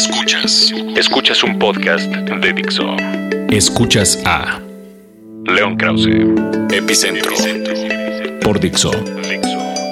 Escuchas. 0.00 0.72
Escuchas 0.96 1.44
un 1.44 1.58
podcast 1.58 2.10
de 2.10 2.52
Dixo. 2.54 2.96
Escuchas 3.50 4.18
a 4.24 4.58
León 5.44 5.76
Krause, 5.76 6.08
Epicentro, 6.72 7.32
por 8.40 8.58
Dixo, 8.58 8.92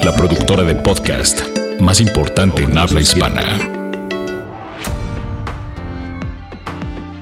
la 0.02 0.14
productora 0.16 0.62
de 0.62 0.76
podcast 0.76 1.42
más 1.80 2.00
importante 2.00 2.62
en 2.62 2.79
habla 2.79 3.02
hispana. 3.02 3.42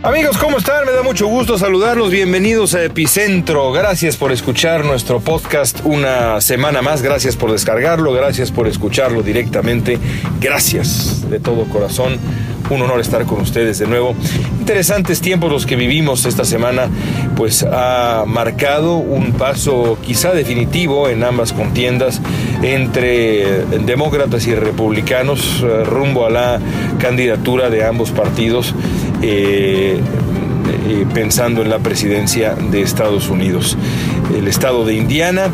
Amigos, 0.04 0.38
¿cómo 0.38 0.58
están? 0.58 0.86
Me 0.86 0.92
da 0.92 1.02
mucho 1.02 1.26
gusto 1.26 1.58
saludarlos. 1.58 2.12
Bienvenidos 2.12 2.76
a 2.76 2.84
Epicentro. 2.84 3.72
Gracias 3.72 4.16
por 4.16 4.30
escuchar 4.30 4.84
nuestro 4.84 5.18
podcast 5.18 5.80
una 5.82 6.40
semana 6.40 6.80
más. 6.80 7.02
Gracias 7.02 7.34
por 7.34 7.50
descargarlo. 7.50 8.12
Gracias 8.12 8.52
por 8.52 8.68
escucharlo 8.68 9.24
directamente. 9.24 9.98
Gracias 10.40 11.28
de 11.28 11.40
todo 11.40 11.64
corazón. 11.64 12.20
Un 12.68 12.82
honor 12.82 13.00
estar 13.00 13.24
con 13.26 13.40
ustedes 13.40 13.78
de 13.78 13.86
nuevo. 13.86 14.14
Interesantes 14.58 15.20
tiempos 15.20 15.52
los 15.52 15.66
que 15.66 15.76
vivimos 15.76 16.24
esta 16.24 16.44
semana, 16.44 16.88
pues 17.36 17.62
ha 17.62 18.24
marcado 18.26 18.96
un 18.96 19.32
paso 19.32 19.98
quizá 20.04 20.32
definitivo 20.32 21.08
en 21.08 21.22
ambas 21.22 21.52
contiendas 21.52 22.20
entre 22.62 23.64
demócratas 23.84 24.46
y 24.46 24.54
republicanos 24.54 25.62
eh, 25.62 25.84
rumbo 25.84 26.26
a 26.26 26.30
la 26.30 26.60
candidatura 26.98 27.70
de 27.70 27.84
ambos 27.84 28.10
partidos. 28.10 28.74
Eh, 29.22 30.00
eh, 30.88 31.06
pensando 31.12 31.62
en 31.62 31.68
la 31.68 31.78
presidencia 31.80 32.54
de 32.54 32.80
Estados 32.80 33.28
Unidos. 33.28 33.76
El 34.36 34.46
estado 34.46 34.84
de 34.84 34.94
Indiana 34.94 35.48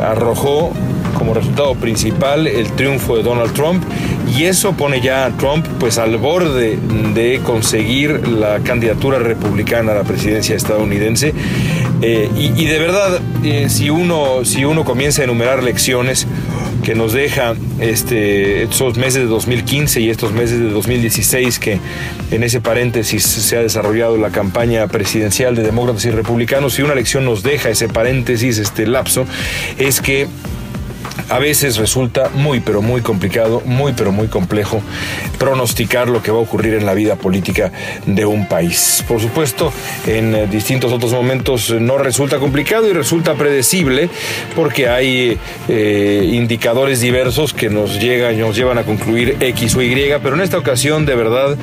arrojó 0.00 0.72
como 1.18 1.34
resultado 1.34 1.74
principal 1.74 2.46
el 2.46 2.70
triunfo 2.72 3.16
de 3.16 3.22
Donald 3.22 3.52
Trump 3.52 3.82
y 4.34 4.44
eso 4.44 4.72
pone 4.72 5.00
ya 5.00 5.26
a 5.26 5.36
Trump 5.36 5.66
pues 5.78 5.98
al 5.98 6.16
borde 6.16 6.78
de 7.14 7.40
conseguir 7.44 8.28
la 8.28 8.60
candidatura 8.60 9.18
republicana 9.18 9.92
a 9.92 9.94
la 9.96 10.04
presidencia 10.04 10.56
estadounidense. 10.56 11.32
Eh, 12.02 12.28
y, 12.36 12.66
de 12.66 12.78
verdad 12.78 13.20
si 13.68 13.88
uno 13.88 14.44
si 14.44 14.66
uno 14.66 14.84
comienza 14.84 15.22
a 15.22 15.24
enumerar 15.24 15.62
lecciones 15.62 16.26
que 16.82 16.94
nos 16.94 17.14
deja 17.14 17.54
este, 17.80 18.64
estos 18.64 18.98
meses 18.98 19.22
de 19.22 19.26
2015 19.26 20.00
y 20.02 20.10
estos 20.10 20.32
meses 20.32 20.60
de 20.60 20.68
2016 20.68 21.58
que 21.58 21.80
en 22.30 22.42
ese 22.42 22.60
paréntesis 22.60 23.24
se 23.24 23.56
ha 23.56 23.62
desarrollado 23.62 24.18
la 24.18 24.30
campaña 24.30 24.86
presidencial 24.88 25.56
de 25.56 25.62
demócratas 25.62 26.04
y 26.04 26.10
republicanos 26.10 26.78
y 26.78 26.82
una 26.82 26.94
lección 26.94 27.24
nos 27.24 27.42
deja 27.42 27.70
ese 27.70 27.88
paréntesis, 27.88 28.58
este 28.58 28.86
lapso, 28.86 29.26
es 29.78 30.00
que 30.00 30.28
a 31.28 31.38
veces 31.38 31.76
resulta 31.76 32.30
muy 32.34 32.60
pero 32.60 32.82
muy 32.82 33.00
complicado, 33.00 33.62
muy 33.64 33.92
pero 33.92 34.12
muy 34.12 34.28
complejo 34.28 34.82
pronosticar 35.38 36.08
lo 36.08 36.22
que 36.22 36.30
va 36.30 36.38
a 36.38 36.42
ocurrir 36.42 36.74
en 36.74 36.86
la 36.86 36.94
vida 36.94 37.16
política 37.16 37.72
de 38.06 38.26
un 38.26 38.48
país. 38.48 39.04
Por 39.06 39.20
supuesto, 39.20 39.72
en 40.06 40.34
eh, 40.34 40.46
distintos 40.46 40.92
otros 40.92 41.12
momentos 41.12 41.70
no 41.70 41.98
resulta 41.98 42.38
complicado 42.38 42.88
y 42.88 42.92
resulta 42.92 43.34
predecible 43.34 44.08
porque 44.54 44.88
hay 44.88 45.38
eh, 45.68 46.30
indicadores 46.32 47.00
diversos 47.00 47.52
que 47.52 47.68
nos 47.68 48.00
llegan, 48.00 48.38
nos 48.38 48.56
llevan 48.56 48.78
a 48.78 48.84
concluir 48.84 49.36
X 49.40 49.74
o 49.76 49.82
Y, 49.82 49.96
pero 50.22 50.36
en 50.36 50.42
esta 50.42 50.58
ocasión 50.58 51.06
de 51.06 51.14
verdad 51.14 51.56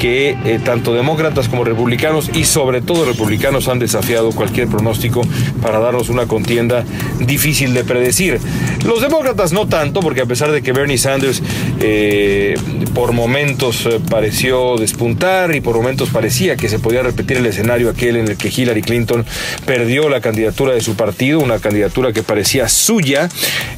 que 0.00 0.36
eh, 0.44 0.60
tanto 0.64 0.94
demócratas 0.94 1.48
como 1.48 1.64
republicanos 1.64 2.30
y 2.34 2.44
sobre 2.44 2.80
todo 2.80 3.04
republicanos 3.04 3.68
han 3.68 3.78
desafiado 3.78 4.30
cualquier 4.32 4.68
pronóstico 4.68 5.22
para 5.62 5.78
darnos 5.78 6.08
una 6.08 6.26
contienda 6.26 6.84
difícil 7.20 7.74
de 7.74 7.84
predecir. 7.84 8.40
Los 8.84 9.02
demócratas 9.08 9.52
no 9.52 9.66
tanto, 9.66 10.00
porque 10.00 10.20
a 10.20 10.26
pesar 10.26 10.52
de 10.52 10.62
que 10.62 10.72
Bernie 10.72 10.98
Sanders 10.98 11.42
eh, 11.80 12.54
por 12.98 13.12
momentos 13.12 13.86
eh, 13.86 14.00
pareció 14.10 14.76
despuntar 14.76 15.54
y 15.54 15.60
por 15.60 15.76
momentos 15.76 16.10
parecía 16.10 16.56
que 16.56 16.68
se 16.68 16.80
podía 16.80 17.00
repetir 17.00 17.36
el 17.36 17.46
escenario 17.46 17.90
aquel 17.90 18.16
en 18.16 18.26
el 18.26 18.36
que 18.36 18.48
Hillary 18.48 18.82
Clinton 18.82 19.24
perdió 19.64 20.08
la 20.08 20.20
candidatura 20.20 20.74
de 20.74 20.80
su 20.80 20.96
partido, 20.96 21.38
una 21.38 21.60
candidatura 21.60 22.12
que 22.12 22.24
parecía 22.24 22.68
suya 22.68 23.28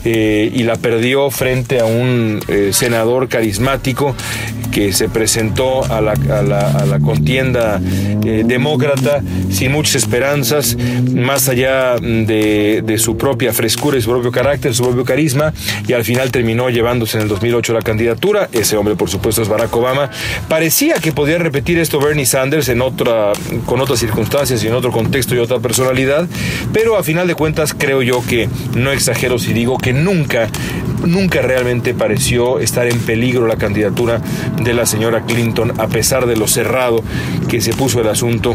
eh, 0.07 0.51
y 0.55 0.63
la 0.63 0.77
perdió 0.77 1.31
frente 1.31 1.81
a 1.81 1.85
un 1.85 2.41
senador 2.73 3.29
carismático 3.29 4.17
que 4.73 4.93
se 4.95 5.09
presentó 5.09 5.85
a 5.85 6.01
la, 6.01 6.15
contienda 7.05 7.79
demócrata 7.81 9.21
sin 9.51 9.73
muchas 9.73 9.97
esperanzas, 9.97 10.77
más 11.13 11.49
allá 11.49 11.97
de, 11.97 12.83
de 12.85 12.99
su 12.99 13.17
propia 13.17 13.53
frescura 13.53 13.99
y 13.99 14.03
su 14.03 14.11
propio 14.11 14.31
carácter, 14.31 14.75
su 14.75 14.85
propio 14.85 15.05
carisma 15.05 15.53
y 15.87 15.93
al 15.93 16.05
final 16.05 16.31
terminó 16.31 16.71
llevándose 16.71 17.17
en 17.17 17.25
el 17.25 17.29
2008 17.29 17.73
la 17.73 17.83
candidatura. 17.83 18.49
Ese 18.53 18.77
hombre, 18.77 18.95
por 18.95 19.10
supuesto, 19.11 19.43
es 19.43 19.49
Barack 19.49 19.75
Obama. 19.77 20.11
Parecía 20.49 20.95
que 20.95 21.13
podía 21.13 21.39
repetir 21.39 21.79
esto 21.79 22.01
Bernie 22.01 22.27
Sanders 22.27 22.69
en 22.69 22.81
otra, 22.81 23.33
con 23.67 23.81
otras 23.81 23.99
circunstancias 23.99 24.63
y 24.65 24.69
en 24.69 24.75
otro 24.75 24.93
contexto 24.93 25.35
y 25.35 25.39
otra 25.39 25.59
personalidad, 25.59 26.27
pero 26.73 26.97
a 26.97 27.03
final 27.03 27.27
de 27.27 27.35
cuentas 27.35 27.75
creo 27.77 28.03
yo 28.03 28.25
que 28.27 28.49
no 28.75 28.93
exagero 28.93 29.39
si 29.39 29.53
digo 29.53 29.79
que 29.79 29.93
nunca, 29.93 30.49
nunca 31.05 31.43
realmente 31.43 31.95
pareció 31.95 32.59
estar 32.59 32.87
en 32.87 32.99
peligro 33.01 33.47
la 33.47 33.57
candidatura 33.57 34.21
de 34.63 34.75
la 34.75 34.87
señora 34.87 35.23
Clinton, 35.27 35.73
a 35.79 35.89
pesar 35.89 36.27
de 36.27 36.37
lo 36.37 36.47
cerrado 36.47 37.03
que 37.49 37.61
se 37.61 37.73
puso 37.73 38.01
el 38.01 38.09
asunto 38.09 38.55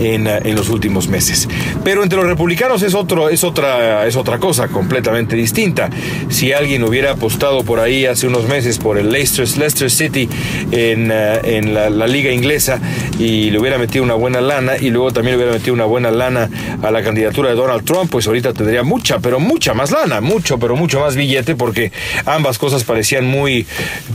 en, 0.00 0.26
en, 0.26 0.54
los 0.54 0.68
últimos 0.68 1.08
meses. 1.08 1.48
Pero 1.84 2.02
entre 2.02 2.18
los 2.18 2.26
republicanos 2.26 2.82
es, 2.82 2.94
otro, 2.94 3.28
es, 3.28 3.44
otra, 3.44 4.06
es 4.06 4.16
otra 4.16 4.38
cosa 4.38 4.68
completamente 4.68 5.36
distinta. 5.36 5.90
Si 6.28 6.52
alguien 6.52 6.82
hubiera 6.84 7.12
apostado 7.12 7.64
por 7.64 7.80
ahí 7.80 8.06
hace 8.06 8.26
unos 8.26 8.48
meses 8.48 8.78
por 8.78 8.98
el 8.98 9.10
Leicester, 9.10 9.46
Leicester 9.58 9.90
City 9.90 10.28
en, 10.70 11.10
eh, 11.12 11.40
en 11.44 11.74
la, 11.74 11.90
la, 11.90 12.06
liga 12.06 12.32
inglesa 12.32 12.80
y 13.18 13.50
le 13.50 13.58
hubiera 13.58 13.78
metido 13.78 14.04
una 14.04 14.14
buena 14.14 14.40
lana 14.40 14.76
y 14.78 14.90
luego 14.90 15.12
también 15.12 15.36
le 15.36 15.42
hubiera 15.42 15.58
metido 15.58 15.74
una 15.74 15.84
buena 15.84 16.10
lana 16.10 16.48
a 16.82 16.90
la 16.90 17.02
candidatura 17.02 17.50
de 17.50 17.56
Donald 17.56 17.84
Trump, 17.84 18.10
pues 18.10 18.26
ahorita 18.26 18.52
tendría 18.52 18.82
mucha, 18.82 19.18
pero 19.18 19.40
mucha 19.40 19.74
más 19.74 19.90
lana, 19.90 20.20
mucho, 20.20 20.58
pero 20.58 20.76
mucho 20.76 21.00
más 21.00 21.16
billete 21.16 21.56
porque 21.56 21.92
ambas 22.24 22.58
cosas 22.58 22.84
parecían 22.84 23.26
muy 23.26 23.66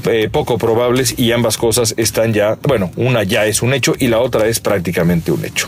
eh, 0.06 0.30
poco 0.32 0.58
probables 0.58 1.18
y 1.18 1.32
ambas 1.32 1.58
cosas 1.58 1.94
están 1.98 2.34
ya, 2.34 2.58
bueno, 2.64 2.92
una 2.96 3.24
ya 3.24 3.46
es 3.46 3.62
un 3.62 3.74
hecho 3.74 3.94
y 4.00 4.08
la 4.08 4.20
otra 4.20 4.48
es 4.48 4.60
prácticamente 4.60 5.32
un 5.32 5.44
hecho. 5.46 5.68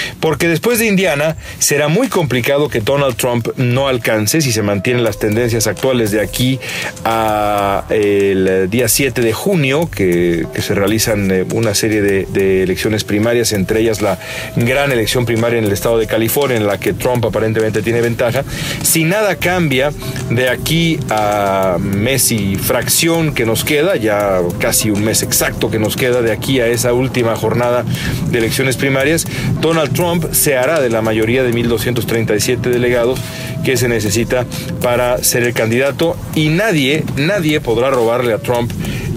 Porque 0.21 0.47
después 0.47 0.79
de 0.79 0.85
Indiana 0.85 1.35
será 1.59 1.87
muy 1.87 2.07
complicado 2.07 2.69
que 2.69 2.79
Donald 2.79 3.15
Trump 3.15 3.47
no 3.57 3.87
alcance 3.87 4.41
si 4.41 4.51
se 4.51 4.61
mantienen 4.61 5.03
las 5.03 5.17
tendencias 5.17 5.67
actuales 5.67 6.11
de 6.11 6.21
aquí 6.21 6.59
a 7.03 7.85
el 7.89 8.69
día 8.69 8.87
7 8.87 9.21
de 9.21 9.33
junio, 9.33 9.89
que, 9.89 10.45
se 10.61 10.75
realizan 10.75 11.31
eh, 11.31 11.45
una 11.53 11.73
serie 11.73 12.01
de, 12.01 12.63
elecciones 12.63 13.03
primarias, 13.03 13.51
entre 13.51 13.79
ellas 13.79 14.01
la 14.01 14.19
gran 14.55 14.91
elección 14.91 15.25
primaria 15.25 15.57
en 15.57 15.65
el 15.65 15.71
estado 15.71 15.97
de 15.97 16.05
California, 16.05 16.57
en 16.57 16.67
la 16.67 16.77
que 16.77 16.93
Trump 16.93 17.25
aparentemente 17.25 17.81
tiene 17.81 18.01
ventaja. 18.01 18.43
Si 18.83 19.03
nada 19.03 19.35
cambia 19.35 19.91
de 20.29 20.49
aquí 20.49 20.99
a 21.09 21.77
mes 21.79 22.31
y 22.31 22.55
fracción 22.57 23.33
que 23.33 23.45
nos 23.45 23.63
queda, 23.63 23.95
ya 23.95 24.39
casi 24.59 24.91
un 24.91 25.03
mes 25.03 25.23
exacto 25.23 25.71
que 25.71 25.79
nos 25.79 25.95
queda 25.95 26.21
de 26.21 26.31
aquí 26.31 26.59
a 26.59 26.67
esa 26.67 26.93
última 26.93 27.35
jornada 27.35 27.83
de 28.29 28.37
elecciones 28.37 28.77
primarias, 28.77 29.25
Donald 29.59 29.93
Trump 29.93 30.10
se 30.31 30.57
hará 30.57 30.79
de 30.79 30.89
la 30.89 31.01
mayoría 31.01 31.43
de 31.43 31.51
1.237 31.51 32.61
delegados 32.61 33.19
que 33.63 33.77
se 33.77 33.87
necesita 33.87 34.45
para 34.81 35.23
ser 35.23 35.43
el 35.43 35.53
candidato 35.53 36.15
y 36.35 36.49
nadie, 36.49 37.03
nadie 37.15 37.61
podrá 37.61 37.89
robarle 37.89 38.33
a 38.33 38.39
Trump 38.39 38.71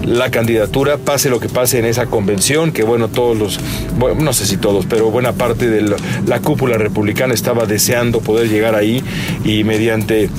la 0.05 0.29
candidatura, 0.29 0.97
pase 0.97 1.29
lo 1.29 1.39
que 1.39 1.49
pase 1.49 1.79
en 1.79 1.85
esa 1.85 2.05
convención, 2.05 2.71
que 2.71 2.83
bueno, 2.83 3.07
todos 3.07 3.35
los, 3.37 3.59
no 4.19 4.33
sé 4.33 4.45
si 4.45 4.57
todos, 4.57 4.85
pero 4.85 5.09
buena 5.09 5.33
parte 5.33 5.67
de 5.67 5.95
la 6.27 6.39
cúpula 6.41 6.77
republicana 6.77 7.33
estaba 7.33 7.65
deseando 7.65 8.21
poder 8.21 8.47
llegar 8.47 8.75
ahí 8.75 9.03
y 9.43 9.63
mediante 9.63 10.29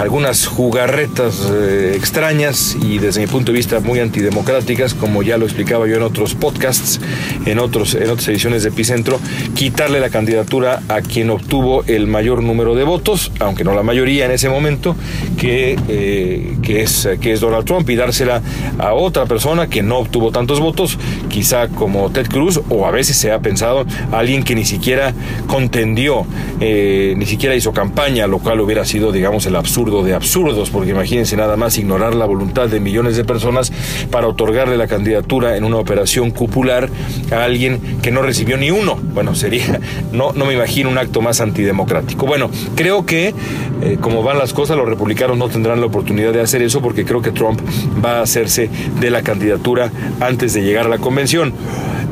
algunas 0.00 0.46
jugarretas 0.46 1.46
eh, 1.52 1.92
extrañas 1.94 2.74
y 2.82 2.96
desde 2.96 3.20
mi 3.20 3.26
punto 3.26 3.52
de 3.52 3.58
vista 3.58 3.80
muy 3.80 4.00
antidemocráticas, 4.00 4.94
como 4.94 5.22
ya 5.22 5.36
lo 5.36 5.44
explicaba 5.44 5.86
yo 5.86 5.96
en 5.96 6.02
otros 6.02 6.34
podcasts, 6.34 7.00
en, 7.44 7.58
otros, 7.58 7.94
en 7.94 8.08
otras 8.08 8.26
ediciones 8.28 8.62
de 8.62 8.70
Epicentro, 8.70 9.20
quitarle 9.54 10.00
la 10.00 10.08
candidatura 10.08 10.82
a 10.88 11.02
quien 11.02 11.28
obtuvo 11.28 11.84
el 11.86 12.06
mayor 12.06 12.42
número 12.42 12.74
de 12.74 12.84
votos, 12.84 13.30
aunque 13.40 13.62
no 13.62 13.74
la 13.74 13.82
mayoría 13.82 14.24
en 14.24 14.30
ese 14.30 14.48
momento, 14.48 14.96
que, 15.36 15.78
eh, 15.88 16.56
que, 16.62 16.80
es, 16.80 17.06
que 17.20 17.32
es 17.32 17.40
Donald 17.40 17.66
Trump, 17.66 17.88
y 17.90 17.96
dársela 17.96 18.40
a 18.78 18.94
otra 18.94 19.26
persona 19.26 19.66
que 19.66 19.82
no 19.82 19.98
obtuvo 19.98 20.32
tantos 20.32 20.60
votos, 20.60 20.98
quizá 21.28 21.68
como 21.68 22.10
Ted 22.10 22.28
Cruz, 22.28 22.58
o 22.70 22.86
a 22.86 22.90
veces 22.90 23.18
se 23.18 23.32
ha 23.32 23.40
pensado 23.40 23.84
alguien 24.12 24.44
que 24.44 24.54
ni 24.54 24.64
siquiera 24.64 25.12
contendió, 25.46 26.24
eh, 26.58 27.12
ni 27.18 27.26
siquiera 27.26 27.54
hizo 27.54 27.74
campaña, 27.74 28.26
lo 28.26 28.38
cual 28.38 28.60
hubiera 28.60 28.86
sido, 28.86 29.12
digamos, 29.12 29.44
el 29.44 29.56
absurdo 29.56 29.89
de 29.90 30.14
absurdos, 30.14 30.70
porque 30.70 30.90
imagínense 30.90 31.36
nada 31.36 31.56
más 31.56 31.76
ignorar 31.76 32.14
la 32.14 32.24
voluntad 32.24 32.68
de 32.68 32.80
millones 32.80 33.16
de 33.16 33.24
personas 33.24 33.72
para 34.10 34.28
otorgarle 34.28 34.76
la 34.76 34.86
candidatura 34.86 35.56
en 35.56 35.64
una 35.64 35.76
operación 35.76 36.30
cupular 36.30 36.88
a 37.32 37.44
alguien 37.44 37.80
que 38.00 38.10
no 38.10 38.22
recibió 38.22 38.56
ni 38.56 38.70
uno. 38.70 38.96
Bueno, 39.12 39.34
sería, 39.34 39.80
no, 40.12 40.32
no 40.32 40.46
me 40.46 40.54
imagino 40.54 40.88
un 40.88 40.98
acto 40.98 41.20
más 41.20 41.40
antidemocrático. 41.40 42.26
Bueno, 42.26 42.50
creo 42.76 43.04
que 43.04 43.34
eh, 43.82 43.98
como 44.00 44.22
van 44.22 44.38
las 44.38 44.52
cosas, 44.52 44.76
los 44.76 44.88
republicanos 44.88 45.36
no 45.36 45.48
tendrán 45.48 45.80
la 45.80 45.86
oportunidad 45.86 46.32
de 46.32 46.40
hacer 46.40 46.62
eso 46.62 46.80
porque 46.80 47.04
creo 47.04 47.22
que 47.22 47.32
Trump 47.32 47.60
va 48.04 48.18
a 48.18 48.22
hacerse 48.22 48.70
de 49.00 49.10
la 49.10 49.22
candidatura 49.22 49.90
antes 50.20 50.54
de 50.54 50.62
llegar 50.62 50.86
a 50.86 50.88
la 50.88 50.98
convención. 50.98 51.52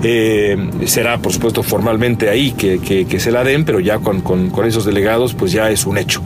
Eh, 0.02 0.56
será, 0.86 1.18
por 1.18 1.32
supuesto, 1.32 1.62
formalmente 1.62 2.28
ahí 2.28 2.52
que, 2.52 3.20
se 3.20 3.30
la 3.30 3.44
den, 3.44 3.64
pero 3.64 3.80
ya 3.80 3.98
con, 3.98 4.52
esos 4.66 4.84
delegados, 4.84 5.34
pues 5.34 5.52
ya 5.52 5.70
es 5.70 5.86
un 5.86 5.98
hecho. 5.98 6.22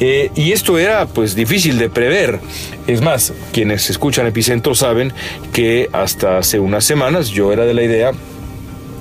Eh, 0.00 0.30
y 0.34 0.52
esto 0.52 0.78
era, 0.78 1.06
pues, 1.06 1.34
difícil 1.34 1.78
de 1.78 1.90
prever. 1.90 2.40
Es 2.86 3.00
más, 3.00 3.32
quienes 3.52 3.90
escuchan 3.90 4.26
Epicentro 4.26 4.74
saben 4.74 5.12
que 5.52 5.88
hasta 5.92 6.38
hace 6.38 6.58
unas 6.58 6.84
semanas 6.84 7.28
yo 7.28 7.52
era 7.52 7.64
de 7.64 7.74
la 7.74 7.82
idea 7.82 8.12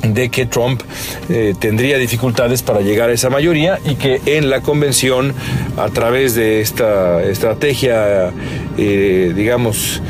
de 0.04 0.28
que 0.28 0.46
Trump 0.46 0.82
eh, 1.30 1.54
tendría 1.58 1.98
dificultades 1.98 2.62
para 2.62 2.82
llegar 2.82 3.10
a 3.10 3.14
esa 3.14 3.30
mayoría 3.30 3.80
y 3.86 3.96
que 3.96 4.22
en 4.26 4.50
la 4.50 4.60
convención, 4.60 5.34
a 5.78 5.88
través 5.90 6.36
de 6.36 6.60
esta 6.60 7.24
estrategia, 7.24 8.32
digamos, 8.76 10.02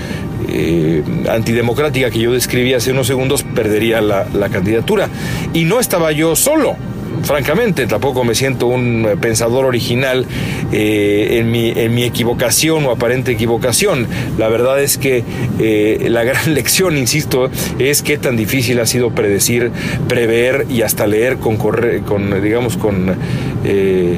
eh, 0.50 1.04
antidemocrática 1.30 2.10
que 2.12 2.20
yo 2.20 2.34
describí 2.34 2.74
hace 2.74 2.92
unos 2.92 3.08
segundos 3.08 3.44
perdería 3.44 4.02
la, 4.02 4.50
candidatura. 4.50 5.10
Y 5.54 5.66
no 5.66 5.80
estaba 5.80 6.12
yo 6.12 6.36
solo 6.36 6.76
francamente, 7.24 7.88
tampoco 7.88 8.24
me 8.24 8.36
siento 8.36 8.68
un 8.68 9.08
pensador 9.22 9.66
original 9.66 10.26
eh, 10.72 11.38
en, 11.40 11.52
mi, 11.52 11.70
en 11.70 11.94
mi 11.94 12.04
equivocación 12.04 12.86
o 12.86 12.92
aparente 12.92 13.32
equivocación. 13.32 14.08
La 14.38 14.50
verdad 14.50 14.82
es 14.82 14.98
que 14.98 15.24
eh, 15.60 16.08
la 16.10 16.24
gran 16.24 16.54
lección, 16.54 16.98
insisto, 16.98 17.50
es 17.80 18.02
qué 18.02 18.18
tan 18.18 18.36
difícil 18.36 18.80
ha 18.80 18.86
sido 18.86 19.12
predecir, 19.12 19.72
prever 20.08 20.66
y 20.70 20.82
hasta 20.82 21.08
leer 21.08 21.38
con, 21.38 21.58
con 21.58 22.44
digamos, 22.44 22.78
con 22.78 23.16
eh, 23.64 24.18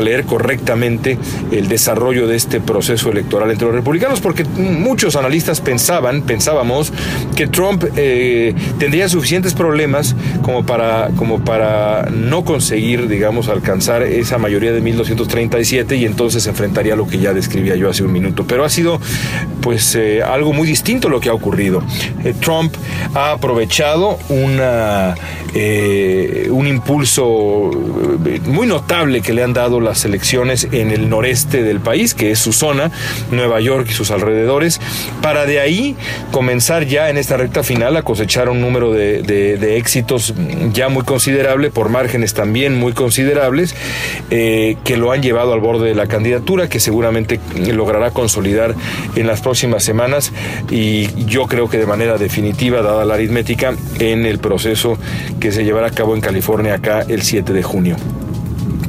leer 0.00 0.24
correctamente 0.24 1.18
el 1.50 1.68
desarrollo 1.68 2.26
de 2.26 2.36
este 2.36 2.60
proceso 2.60 3.10
electoral 3.10 3.50
entre 3.50 3.66
los 3.66 3.74
republicanos, 3.74 4.20
porque 4.20 4.44
muchos 4.44 5.16
analistas 5.16 5.60
pensaban, 5.60 6.22
pensábamos, 6.22 6.92
que 7.36 7.46
Trump 7.46 7.84
tendría 8.78 9.08
suficientes 9.08 9.54
problemas 9.54 10.14
como 10.42 10.64
para, 10.64 11.10
como 11.16 11.44
para 11.44 12.08
no 12.10 12.44
conseguir, 12.44 13.08
digamos, 13.08 13.48
alcanzar 13.48 14.02
esa 14.02 14.38
mayoría 14.38 14.72
de 14.72 14.80
1237 14.80 15.96
y 15.96 16.04
entonces 16.04 16.46
enfrentaría 16.46 16.96
lo 16.96 17.06
que 17.06 17.18
ya 17.18 17.32
describía 17.32 17.76
yo 17.76 17.88
hace 17.88 18.04
un 18.04 18.12
minuto. 18.12 18.44
Pero 18.46 18.64
ha 18.64 18.68
sido, 18.68 19.00
pues, 19.60 19.94
eh, 19.94 20.22
algo 20.22 20.52
muy 20.52 20.66
distinto 20.66 21.08
lo 21.08 21.20
que 21.20 21.28
ha 21.28 21.34
ocurrido. 21.34 21.82
Eh, 22.24 22.34
Trump 22.40 22.74
ha 23.14 23.32
aprovechado 23.32 24.18
una, 24.28 25.14
eh, 25.54 26.48
un 26.50 26.66
impulso 26.66 27.70
muy 28.46 28.66
notable 28.66 29.20
que 29.20 29.32
le 29.32 29.42
han 29.42 29.52
dado 29.52 29.80
las 29.80 30.04
elecciones 30.04 30.68
en 30.72 30.90
el 30.90 31.08
noreste 31.10 31.62
del 31.62 31.80
país, 31.80 32.14
que 32.14 32.30
es 32.30 32.38
su 32.38 32.52
zona, 32.52 32.90
Nueva 33.30 33.60
York 33.60 33.88
y 33.90 33.92
sus 33.92 34.10
alrededores, 34.10 34.80
para 35.20 35.44
de 35.44 35.60
ahí 35.60 35.96
comenzar 36.30 36.86
ya 36.86 37.10
en 37.10 37.18
esta 37.18 37.36
recta 37.36 37.62
final 37.62 37.96
a 37.96 38.02
cosechar 38.02 38.48
un 38.48 38.60
número 38.60 38.92
de, 38.92 39.76
éxitos 39.76 40.34
ya 40.72 40.88
muy 40.88 41.04
considerable 41.04 41.70
por 41.70 41.88
margen 41.88 42.22
también 42.32 42.78
muy 42.78 42.92
considerables 42.92 43.74
eh, 44.30 44.76
que 44.84 44.96
lo 44.96 45.10
han 45.10 45.22
llevado 45.22 45.52
al 45.52 45.60
borde 45.60 45.88
de 45.88 45.94
la 45.94 46.06
candidatura, 46.06 46.68
que 46.68 46.78
seguramente 46.78 47.40
logrará 47.72 48.12
consolidar 48.12 48.74
en 49.16 49.26
las 49.26 49.40
próximas 49.40 49.82
semanas 49.82 50.32
y 50.70 51.08
yo 51.24 51.46
creo 51.46 51.68
que 51.68 51.78
de 51.78 51.86
manera 51.86 52.18
definitiva, 52.18 52.82
dada 52.82 53.04
la 53.04 53.14
aritmética, 53.14 53.74
en 53.98 54.26
el 54.26 54.38
proceso 54.38 54.98
que 55.42 55.50
se 55.50 55.64
llevará 55.64 55.88
a 55.88 55.90
cabo 55.90 56.14
en 56.14 56.20
California 56.20 56.74
acá 56.74 57.00
el 57.08 57.22
7 57.22 57.52
de 57.52 57.64
junio. 57.64 57.96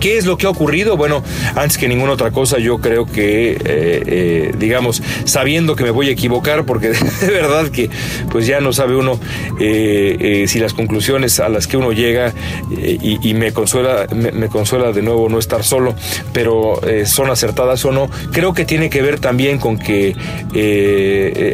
¿Qué 0.03 0.17
es 0.17 0.25
lo 0.25 0.35
que 0.35 0.47
ha 0.47 0.49
ocurrido? 0.49 0.97
Bueno, 0.97 1.23
antes 1.55 1.77
que 1.77 1.87
ninguna 1.87 2.11
otra 2.11 2.31
cosa, 2.31 2.59
yo 2.59 2.79
creo 2.79 3.05
que, 3.05 3.51
eh, 3.51 3.57
eh, 3.63 4.51
digamos, 4.59 5.01
sabiendo 5.23 5.77
que 5.77 5.85
me 5.85 5.91
voy 5.91 6.09
a 6.09 6.11
equivocar, 6.11 6.65
porque 6.65 6.89
de 7.21 7.27
verdad 7.27 7.69
que 7.69 7.89
pues 8.29 8.45
ya 8.45 8.59
no 8.59 8.73
sabe 8.73 8.97
uno 8.97 9.17
eh, 9.61 10.43
si 10.49 10.59
las 10.59 10.73
conclusiones 10.73 11.39
a 11.39 11.47
las 11.47 11.67
que 11.67 11.77
uno 11.77 11.93
llega, 11.93 12.33
y, 12.69 13.33
me 13.33 13.53
consuela, 13.53 14.07
me, 14.13 14.49
consuela 14.49 14.91
de 14.91 15.01
nuevo 15.01 15.29
no 15.29 15.39
estar 15.39 15.63
solo, 15.63 15.95
pero 16.33 16.81
son 17.05 17.29
acertadas 17.29 17.85
o 17.85 17.93
no, 17.93 18.09
creo 18.33 18.53
que 18.53 18.65
tiene 18.65 18.89
que 18.89 19.01
ver 19.01 19.21
también 19.21 19.57
con 19.57 19.77
que 19.77 20.15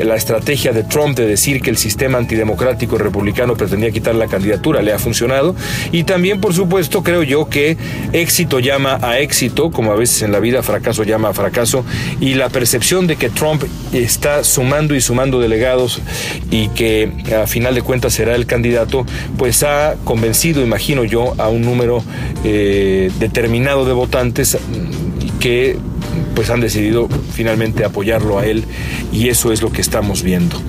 la 0.04 0.16
estrategia 0.16 0.74
de 0.74 0.84
Trump 0.84 1.16
de 1.16 1.28
decir 1.28 1.62
que 1.62 1.70
el 1.70 1.78
sistema 1.78 2.18
antidemocrático 2.18 2.98
republicano 2.98 3.56
pretendía 3.56 3.92
quitar 3.92 4.16
la 4.16 4.26
candidatura 4.26 4.82
le 4.82 4.92
ha 4.92 4.98
funcionado, 4.98 5.56
y 5.92 6.04
también, 6.04 6.42
por 6.42 6.56
supuesto, 6.56 7.04
creo 7.04 7.22
yo 7.22 7.48
que 7.48 7.78
éxito 8.40 8.60
llama 8.60 8.98
a 9.02 9.20
éxito, 9.20 9.70
como 9.70 9.92
a 9.92 9.96
veces 9.98 10.22
en 10.22 10.32
la 10.32 10.40
vida 10.40 10.64
fracaso 10.64 11.04
llama 11.04 11.28
a 11.28 11.34
fracaso, 11.34 11.84
y 12.22 12.36
la 12.36 12.48
percepción 12.48 13.06
de 13.06 13.18
que 13.18 13.30
Trump 13.30 13.64
está 13.92 14.46
sumando 14.46 14.96
y 14.96 15.02
sumando 15.02 15.42
delegados 15.42 16.00
y 16.50 16.70
que 16.70 17.12
a 17.36 17.48
final 17.48 17.76
de 17.76 17.82
cuentas 17.82 18.14
será 18.14 18.36
el 18.36 18.46
candidato, 18.46 19.06
pues 19.38 19.64
ha 19.64 19.98
convencido, 20.06 20.62
imagino 20.62 21.04
yo, 21.04 21.34
a 21.38 21.50
un 21.50 21.64
número 21.64 22.02
eh, 22.46 23.12
determinado 23.20 23.84
de 23.84 23.92
votantes 23.92 24.58
que 25.42 25.78
pues 26.34 26.50
han 26.50 26.62
decidido 26.62 27.10
finalmente 27.34 27.84
apoyarlo 27.84 28.40
a 28.40 28.46
él 28.46 28.64
y 29.12 29.28
eso 29.28 29.52
es 29.52 29.62
lo 29.62 29.70
que 29.70 29.82
estamos 29.82 30.24
viendo. 30.24 30.62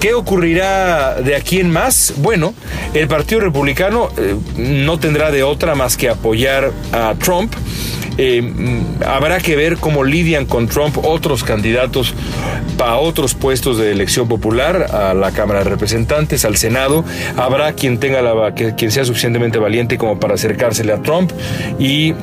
¿Qué 0.00 0.12
ocurrirá 0.12 1.20
de 1.22 1.34
aquí 1.34 1.58
en 1.58 1.70
más? 1.70 2.14
Bueno, 2.18 2.54
el 2.92 3.08
Partido 3.08 3.40
Republicano 3.40 4.10
eh, 4.18 4.36
no 4.56 4.98
tendrá 4.98 5.30
de 5.30 5.42
otra 5.42 5.74
más 5.74 5.96
que 5.96 6.08
apoyar 6.10 6.70
a 6.92 7.14
Trump. 7.14 7.54
Eh, 8.18 8.42
mm, 8.42 9.02
habrá 9.06 9.38
que 9.38 9.56
ver 9.56 9.76
cómo 9.76 10.04
lidian 10.04 10.46
con 10.46 10.68
Trump 10.68 10.98
otros 11.02 11.44
candidatos 11.44 12.14
para 12.76 12.96
otros 12.96 13.34
puestos 13.34 13.78
de 13.78 13.90
elección 13.92 14.28
popular, 14.28 14.86
a 14.92 15.14
la 15.14 15.32
Cámara 15.32 15.60
de 15.60 15.70
Representantes, 15.70 16.44
al 16.44 16.56
Senado. 16.56 17.04
Habrá 17.36 17.72
quien 17.72 17.98
tenga 17.98 18.20
la, 18.22 18.54
quien 18.54 18.90
sea 18.90 19.04
suficientemente 19.04 19.58
valiente 19.58 19.96
como 19.96 20.20
para 20.20 20.34
acercársele 20.34 20.92
a 20.92 21.02
Trump 21.02 21.32
y 21.78 22.14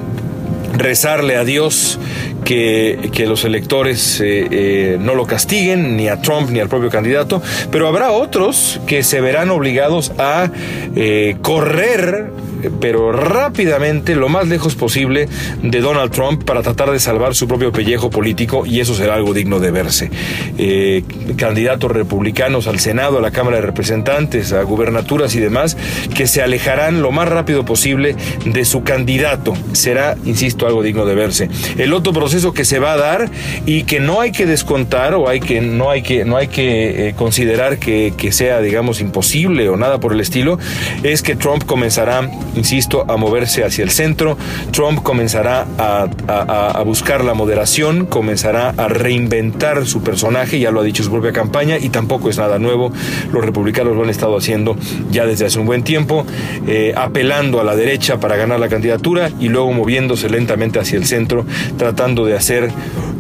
rezarle 0.78 1.38
a 1.38 1.44
Dios 1.44 2.00
que, 2.44 3.10
que 3.14 3.26
los 3.26 3.46
electores 3.46 4.20
eh, 4.22 4.48
eh, 4.52 4.98
no 5.00 5.16
lo 5.16 5.26
castiguen, 5.26 5.98
ni 5.98 6.08
a 6.08 6.22
Trump 6.22 6.50
ni 6.50 6.60
al 6.60 6.70
propio 6.70 6.90
candidato, 6.90 7.42
pero 7.72 7.88
habrá 7.88 8.12
otros 8.12 8.80
que 8.88 9.04
se 9.04 9.22
verán 9.22 9.50
obligados 9.50 10.12
a 10.18 10.50
eh, 10.96 11.38
correr 11.42 12.32
pero 12.80 13.12
rápidamente, 13.12 14.16
lo 14.16 14.30
más 14.30 14.48
lejos 14.48 14.76
posible 14.76 15.28
de 15.62 15.82
Donald 15.82 16.12
Trump 16.12 16.44
para 16.44 16.62
tratar 16.62 16.92
de 16.92 17.00
salvar 17.00 17.36
su 17.36 17.48
propio 17.48 17.72
pellejo 17.72 18.10
político 18.10 18.66
y 18.66 18.80
eso 18.80 18.94
será 18.96 19.16
algo 19.16 19.34
digno 19.34 19.60
de 19.60 19.72
verse. 19.72 20.12
Eh, 20.58 21.04
candidatos 21.38 21.92
republicanos 21.92 22.68
al 22.68 22.80
Senado, 22.80 23.18
a 23.18 23.22
la 23.22 23.32
Cámara 23.32 23.58
de 23.58 23.64
Representantes, 23.64 24.54
a 24.54 24.64
gubernaturas 24.64 25.36
y 25.36 25.40
demás, 25.40 25.78
que 26.16 26.28
se 26.28 26.42
alejarán 26.42 27.02
lo 27.02 27.12
más 27.12 27.30
rápido 27.30 27.66
posible 27.66 28.16
de 28.46 28.66
su 28.66 28.84
candidato. 28.84 29.54
Será, 29.74 30.16
insisto, 30.26 30.68
algo 30.68 30.84
digno 30.84 31.06
de 31.06 31.16
verse. 31.16 31.50
El 31.78 31.94
otro 31.94 32.14
proceso 32.14 32.54
que 32.54 32.66
se 32.66 32.80
va 32.80 32.94
a 32.94 32.98
dar 32.98 33.30
y 33.66 33.84
que 33.84 34.00
no 34.00 34.22
hay 34.22 34.32
que 34.32 34.46
descontar 34.46 35.16
o 35.16 35.28
hay 35.28 35.40
que, 35.40 35.62
no 35.62 35.90
hay 35.90 36.02
que, 36.02 36.26
no 36.26 36.38
hay 36.38 36.48
que 36.48 37.10
eh, 37.10 37.14
considerar 37.16 37.78
que, 37.78 38.14
que 38.18 38.32
sea, 38.32 38.62
digamos, 38.62 39.02
imposible 39.02 39.70
o 39.70 39.78
nada 39.78 40.00
por 40.00 40.14
el 40.14 40.20
estilo, 40.20 40.60
es 41.04 41.22
que 41.22 41.36
Trump 41.36 41.64
comenzará 41.66 42.30
insisto, 42.56 43.06
a 43.08 43.18
moverse 43.18 43.64
hacia 43.64 43.84
el 43.84 43.90
centro. 43.90 44.38
Trump 44.72 45.02
comenzará 45.04 45.66
a, 45.78 46.84
buscar 46.84 47.24
la 47.24 47.34
moderación, 47.34 48.06
comenzará 48.06 48.70
a 48.78 48.88
reinventar 48.88 49.86
su 49.86 50.04
personaje, 50.04 50.60
ya 50.60 50.72
lo 50.72 50.82
ha 50.82 50.84
dicho 50.84 51.04
su 51.04 51.12
propia 51.12 51.32
campaña, 51.32 51.78
y 51.78 51.90
tampoco 51.90 52.30
es 52.30 52.38
nada 52.38 52.60
nuevo. 52.60 52.92
Los 53.32 53.44
republicanos 53.44 53.96
lo 53.96 54.04
han 54.04 54.10
estado 54.10 54.38
haciendo 54.38 54.76
ya 55.12 55.26
desde 55.26 55.46
hace 55.46 55.60
un 55.60 55.66
buen 55.66 55.84
tiempo, 55.84 56.26
eh, 56.68 56.94
apelando 56.96 57.60
a 57.60 57.64
la 57.64 57.76
derecha 57.76 58.20
para 58.20 58.36
ganar 58.36 58.60
la 58.60 58.70
candidatura 58.70 59.30
y 59.40 59.50
luego 59.50 59.72
moviéndose 59.72 60.30
lentamente 60.30 60.80
hacia 60.80 60.98
el 60.98 61.06
centro, 61.06 61.46
tratando 61.78 62.26
de 62.26 62.36
hacer 62.36 62.70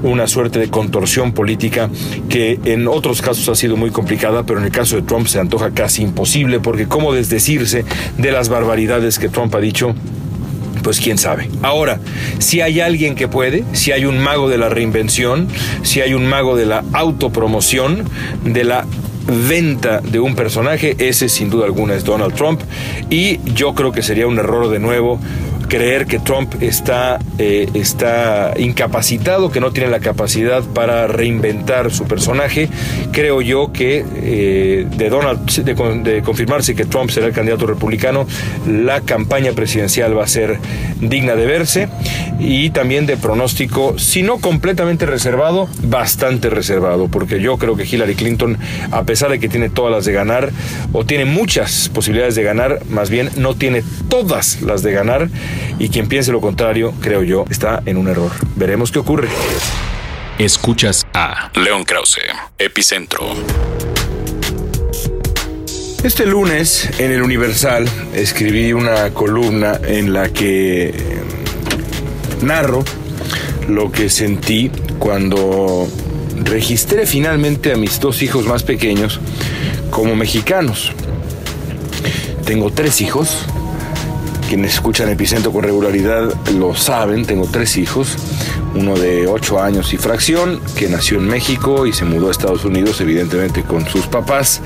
una 0.04 0.28
suerte 0.28 0.60
de 0.60 0.70
contorsión 0.70 1.32
política 1.32 1.90
que 2.30 2.60
en 2.66 2.88
otros 2.88 3.22
casos 3.22 3.48
ha 3.50 3.56
sido 3.56 3.78
muy 3.78 3.90
complicada, 3.90 4.44
pero 4.44 4.60
en 4.60 4.66
el 4.66 4.72
caso 4.72 4.96
de 4.98 5.02
Trump 5.02 5.28
se 5.28 5.40
antoja 5.40 5.72
casi 5.72 6.04
imposible, 6.04 6.60
porque 6.60 6.88
cómo 6.88 7.14
desdecirse 7.14 7.86
de 8.18 8.32
las 8.32 8.50
barbaridades 8.50 9.18
que 9.24 9.30
Trump 9.30 9.56
ha 9.56 9.62
dicho, 9.62 9.96
pues 10.84 11.00
quién 11.00 11.18
sabe. 11.18 11.48
Ahora, 11.62 12.02
si 12.40 12.60
hay 12.60 12.82
alguien 12.82 13.16
que 13.16 13.30
puede, 13.30 13.64
si 13.72 13.94
hay 13.94 14.04
un 14.04 14.20
mago 14.20 14.50
de 14.50 14.58
la 14.58 14.68
reinvención, 14.68 15.48
si 15.82 16.02
hay 16.02 16.14
un 16.14 16.28
mago 16.28 16.58
de 16.58 16.66
la 16.66 16.84
autopromoción, 16.92 18.04
de 18.44 18.66
la 18.66 18.86
venta 19.48 20.02
de 20.02 20.20
un 20.20 20.36
personaje, 20.36 20.98
ese 21.00 21.30
sin 21.30 21.50
duda 21.50 21.64
alguna 21.64 21.96
es 21.96 22.04
Donald 22.04 22.36
Trump 22.36 22.60
y 23.10 23.40
yo 23.54 23.74
creo 23.76 23.94
que 23.94 24.02
sería 24.02 24.28
un 24.28 24.38
error 24.38 24.70
de 24.70 24.80
nuevo 24.80 25.22
creer 25.74 26.06
que 26.06 26.20
Trump 26.20 26.62
está, 26.62 27.18
eh, 27.40 27.68
está 27.74 28.54
incapacitado, 28.60 29.52
que 29.52 29.60
no 29.60 29.72
tiene 29.72 29.90
la 29.90 30.02
capacidad 30.02 30.62
para 30.62 31.08
reinventar 31.08 31.90
su 31.90 32.04
personaje. 32.04 32.70
Creo 33.12 33.42
yo 33.42 33.74
que 33.74 34.06
eh, 34.18 34.86
de, 34.88 35.10
Donald, 35.10 35.50
de, 35.50 36.22
confirmarse 36.22 36.76
que 36.76 36.86
Trump 36.86 37.10
será 37.10 37.26
el 37.26 37.34
candidato 37.34 37.66
republicano, 37.66 38.28
la 38.68 39.02
campaña 39.02 39.54
presidencial 39.54 40.16
va 40.16 40.26
a 40.26 40.28
ser 40.28 40.60
digna 41.02 41.34
de 41.34 41.48
verse 41.48 41.90
y 42.40 42.70
también 42.70 43.08
de 43.08 43.18
pronóstico, 43.18 43.98
si 43.98 44.22
no 44.22 44.38
completamente 44.38 45.08
reservado, 45.08 45.68
bastante 45.82 46.52
reservado, 46.52 47.08
porque 47.08 47.42
yo 47.42 47.58
creo 47.58 47.76
que 47.76 47.84
Hillary 47.84 48.14
Clinton, 48.14 48.60
a 48.92 49.06
pesar 49.06 49.32
de 49.32 49.40
que 49.40 49.50
tiene 49.50 49.70
todas 49.70 49.92
las 49.92 50.06
de 50.06 50.14
ganar, 50.14 50.52
o 50.92 51.04
tiene 51.04 51.26
muchas 51.26 51.90
posibilidades 51.90 52.36
de 52.36 52.44
ganar, 52.44 52.82
más 52.90 53.10
bien 53.10 53.32
no 53.38 53.56
tiene 53.56 53.84
todas 54.08 54.62
las 54.62 54.84
de 54.84 54.92
ganar, 54.92 55.30
y 55.80 55.90
quien 55.90 56.08
piense 56.08 56.32
lo 56.32 56.42
contrario, 56.42 56.94
creo 57.02 57.24
yo, 57.24 57.46
está 57.50 57.82
en 57.86 57.98
un 57.98 58.08
error. 58.08 58.32
Veremos 58.56 58.92
qué 58.92 59.00
ocurre. 59.00 59.30
Escuchas 60.38 61.06
a 61.14 61.52
León 61.56 61.84
Krause, 61.84 62.22
Epicentro. 62.58 63.34
Este 66.04 66.26
lunes 66.26 66.90
en 67.00 67.12
el 67.12 67.22
Universal 67.22 67.88
escribí 68.14 68.74
una 68.74 69.12
columna 69.12 69.80
en 69.88 70.12
la 70.12 70.34
que 70.34 70.94
narro 72.42 72.84
lo 73.70 73.92
que 73.92 74.10
sentí 74.10 74.70
cuando 75.00 75.88
registré 76.44 77.06
finalmente 77.06 77.72
a 77.72 77.78
mis 77.78 78.00
dos 78.00 78.22
hijos 78.22 78.46
más 78.46 78.64
pequeños 78.64 79.20
como 79.92 80.16
mexicanos. 80.16 80.92
Tengo 82.46 82.72
tres 82.72 83.00
hijos, 83.00 83.46
quienes 84.54 84.76
escuchan 84.76 85.10
Epicentro 85.10 85.52
con 85.52 85.64
regularidad 85.64 86.32
lo 86.52 86.76
saben, 86.76 87.26
tengo 87.26 87.48
tres 87.48 87.76
hijos, 87.76 88.16
uno 88.76 88.94
de 88.94 89.26
ocho 89.26 89.60
años 89.60 89.92
y 89.94 89.98
fracción, 89.98 90.62
que 90.78 90.88
nació 90.90 91.18
en 91.18 91.26
México 91.26 91.88
y 91.88 91.92
se 91.92 92.06
mudó 92.06 92.28
a 92.28 92.32
Estados 92.32 92.64
Unidos, 92.64 93.02
evidentemente 93.02 93.64
con 93.64 93.88
sus 93.90 94.06
papás, 94.06 94.62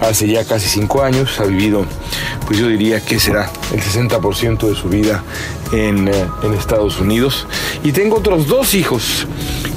hace 0.00 0.26
ya 0.26 0.46
casi 0.46 0.70
cinco 0.70 1.02
años, 1.02 1.38
ha 1.38 1.44
vivido, 1.44 1.84
pues 2.46 2.58
yo 2.58 2.66
diría 2.66 3.04
que 3.04 3.20
será 3.20 3.50
el 3.74 3.82
60% 3.82 4.66
de 4.66 4.74
su 4.74 4.88
vida 4.88 5.22
en, 5.70 6.08
eh, 6.08 6.24
en 6.42 6.54
Estados 6.54 6.98
Unidos. 6.98 7.46
Y 7.84 7.92
tengo 7.92 8.16
otros 8.16 8.46
dos 8.46 8.72
hijos 8.72 9.26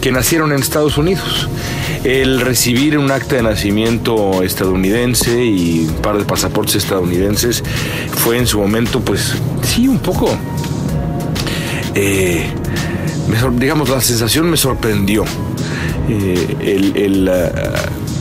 que 0.03 0.12
nacieron 0.12 0.51
en 0.51 0.60
Estados 0.60 0.98
Unidos. 0.98 1.48
El 2.03 2.41
recibir 2.41 2.98
un 2.98 3.10
acta 3.10 3.38
de 3.38 3.43
nacimiento 3.43 4.43
estadounidense 4.43 5.45
y 5.45 5.86
un 5.88 5.95
par 6.01 6.17
de 6.17 6.25
pasaportes 6.25 6.75
estadounidenses 6.75 7.63
fue 8.17 8.38
en 8.38 8.45
su 8.45 8.60
momento, 8.60 9.00
pues 9.00 9.33
sí, 9.62 9.88
un 9.88 10.00
poco... 10.00 10.38
Eh, 11.95 12.51
digamos, 13.53 13.88
la 13.88 14.01
sensación 14.01 14.50
me 14.50 14.57
sorprendió. 14.57 15.24
Eh, 16.10 16.91
el, 16.95 17.29
eh, 17.29 17.51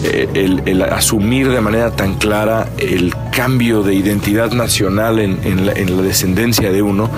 el, 0.03 0.63
el, 0.67 0.83
asumir 0.83 1.51
de 1.51 1.61
manera 1.61 1.91
tan 1.91 2.15
clara 2.15 2.69
el 2.79 3.15
cambio 3.31 3.83
de 3.83 3.95
identidad 3.95 4.53
nacional 4.53 5.19
en, 5.19 5.67
la, 5.67 5.73
descendencia 6.03 6.73
de 6.73 6.83
uno 6.83 7.11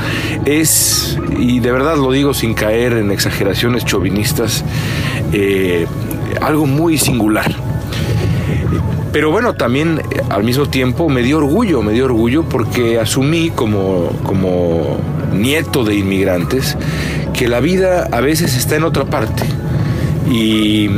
es, 0.44 1.18
y 1.38 1.60
de 1.60 1.72
verdad 1.72 1.96
lo 1.96 2.12
digo 2.12 2.34
sin 2.34 2.54
caer 2.54 2.92
en 2.94 3.10
exageraciones 3.10 3.84
chauvinistas, 3.84 4.64
algo 6.40 6.66
muy 6.66 6.98
singular. 6.98 7.54
Pero 9.14 9.30
bueno, 9.30 9.54
también 9.54 10.02
al 10.28 10.42
mismo 10.42 10.66
tiempo 10.66 11.08
me 11.08 11.22
dio 11.22 11.38
orgullo, 11.38 11.82
me 11.82 11.92
dio 11.92 12.06
orgullo 12.06 12.42
porque 12.48 12.98
asumí 12.98 13.50
como, 13.50 14.08
como 14.24 14.98
nieto 15.32 15.84
de 15.84 15.94
inmigrantes 15.94 16.76
que 17.32 17.46
la 17.46 17.60
vida 17.60 18.08
a 18.10 18.20
veces 18.20 18.56
está 18.56 18.74
en 18.74 18.82
otra 18.82 19.04
parte 19.04 19.44
y, 20.30 20.88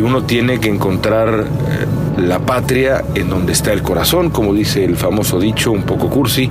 uno 0.00 0.24
tiene 0.24 0.58
que 0.58 0.68
encontrar 0.68 1.46
eh, 1.46 1.86
la 2.20 2.40
patria 2.40 3.04
en 3.14 3.28
donde 3.28 3.52
está 3.52 3.72
el 3.72 3.82
corazón, 3.82 4.30
como 4.30 4.52
dice 4.52 4.84
el 4.84 4.96
famoso 4.96 5.38
dicho, 5.38 5.70
un 5.70 5.84
poco 5.84 6.10
cursi, 6.10 6.50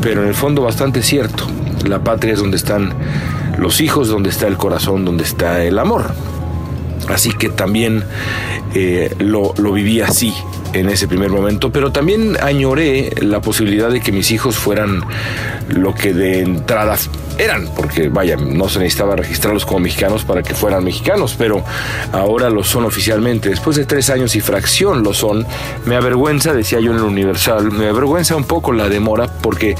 pero 0.00 0.22
en 0.22 0.28
el 0.28 0.34
fondo 0.34 0.62
bastante 0.62 1.02
cierto. 1.02 1.44
La 1.86 2.00
patria 2.00 2.34
es 2.34 2.40
donde 2.40 2.56
están 2.56 2.92
los 3.58 3.80
hijos, 3.80 4.08
donde 4.08 4.30
está 4.30 4.46
el 4.46 4.56
corazón, 4.56 5.04
donde 5.04 5.24
está 5.24 5.64
el 5.64 5.78
amor. 5.78 6.12
Así 7.08 7.32
que 7.32 7.48
también 7.48 8.04
eh, 8.74 9.14
lo, 9.18 9.54
lo 9.56 9.72
viví 9.72 10.00
así 10.00 10.32
en 10.72 10.88
ese 10.88 11.06
primer 11.08 11.30
momento, 11.30 11.70
pero 11.70 11.92
también 11.92 12.36
añoré 12.42 13.12
la 13.20 13.40
posibilidad 13.40 13.90
de 13.90 14.00
que 14.00 14.12
mis 14.12 14.30
hijos 14.30 14.56
fueran 14.56 15.04
lo 15.68 15.94
que 15.94 16.14
de 16.14 16.40
entrada 16.40 16.96
eran, 17.38 17.68
porque 17.74 18.08
vaya, 18.08 18.36
no 18.36 18.68
se 18.68 18.78
necesitaba 18.78 19.16
registrarlos 19.16 19.64
como 19.64 19.80
mexicanos 19.80 20.24
para 20.24 20.42
que 20.42 20.54
fueran 20.54 20.84
mexicanos, 20.84 21.34
pero 21.36 21.64
ahora 22.12 22.50
lo 22.50 22.62
son 22.62 22.84
oficialmente. 22.84 23.48
Después 23.48 23.76
de 23.76 23.84
tres 23.84 24.10
años 24.10 24.36
y 24.36 24.40
fracción 24.40 25.02
lo 25.02 25.14
son. 25.14 25.46
Me 25.86 25.96
avergüenza, 25.96 26.52
decía 26.52 26.80
yo 26.80 26.90
en 26.90 26.98
el 26.98 27.04
Universal, 27.04 27.70
me 27.72 27.88
avergüenza 27.88 28.36
un 28.36 28.44
poco 28.44 28.72
la 28.72 28.88
demora, 28.88 29.28
porque, 29.40 29.74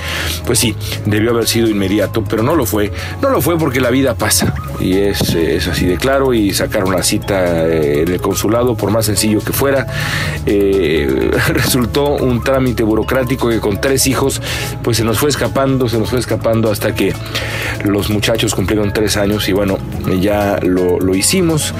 pues 0.46 0.58
sí, 0.58 0.74
debió 1.06 1.30
haber 1.30 1.46
sido 1.46 1.68
inmediato, 1.68 2.24
pero 2.24 2.42
no 2.42 2.54
lo 2.54 2.66
fue. 2.66 2.92
No 3.20 3.30
lo 3.30 3.40
fue 3.40 3.58
porque 3.58 3.80
la 3.80 3.90
vida 3.90 4.14
pasa, 4.14 4.54
y 4.80 4.96
es, 4.96 5.34
es 5.34 5.68
así 5.68 5.86
de 5.86 5.96
claro, 5.96 6.34
y 6.34 6.52
sacar 6.54 6.84
una 6.84 7.02
eh, 7.14 8.02
en 8.06 8.12
el 8.12 8.20
consulado, 8.20 8.76
por 8.76 8.90
más 8.90 9.06
sencillo 9.06 9.40
que 9.40 9.52
fuera, 9.52 9.86
eh, 10.46 11.30
resultó 11.48 12.16
un 12.16 12.42
trámite 12.42 12.82
burocrático 12.82 13.48
que 13.48 13.60
con 13.60 13.80
tres 13.80 14.06
hijos, 14.06 14.40
pues 14.82 14.96
se 14.96 15.04
nos 15.04 15.18
fue 15.18 15.30
escapando, 15.30 15.88
se 15.88 15.98
nos 15.98 16.10
fue 16.10 16.18
escapando 16.18 16.70
hasta 16.70 16.94
que 16.94 17.14
los 17.84 18.10
muchachos 18.10 18.54
cumplieron 18.54 18.92
tres 18.92 19.16
años 19.16 19.48
y 19.48 19.52
bueno, 19.52 19.78
ya 20.20 20.58
lo, 20.62 21.14
hicimos. 21.14 21.74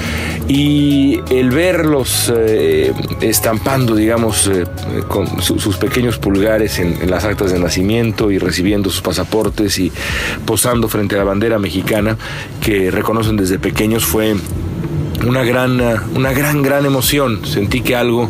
Y 0.49 1.21
el 1.31 1.51
verlos 1.51 2.33
eh, 2.35 2.93
estampando, 3.21 3.95
digamos, 3.95 4.49
eh, 4.49 4.65
con 5.09 5.41
sus 5.43 5.77
pequeños 5.77 6.19
pulgares 6.19 6.79
en, 6.79 7.11
las 7.11 7.25
actas 7.25 7.53
de 7.53 7.59
nacimiento 7.59 8.31
y 8.31 8.39
recibiendo 8.39 8.91
sus 8.91 9.03
pasaportes 9.03 9.79
y 9.79 9.93
posando 10.45 10.89
frente 10.89 11.15
a 11.15 11.19
la 11.19 11.25
bandera 11.25 11.59
mexicana 11.59 12.17
que 12.61 12.91
reconocen 12.91 13.37
desde 13.37 13.59
pequeños 13.59 14.05
fue 14.05 14.35
una 15.27 15.45
gran, 15.45 15.81
una 16.15 16.33
gran, 16.33 16.63
gran 16.63 16.87
emoción. 16.87 17.45
Sentí 17.45 17.81
que 17.81 17.97
algo 17.97 18.29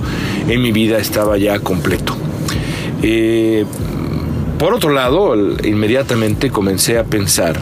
en 0.48 0.62
mi 0.62 0.72
vida 0.72 0.98
estaba 0.98 1.38
ya 1.38 1.58
completo. 1.60 2.16
Eh, 3.02 3.64
por 4.58 4.74
otro 4.74 4.90
lado, 4.90 5.34
inmediatamente 5.64 6.50
comencé 6.50 6.96
a 6.96 7.02
pensar 7.02 7.60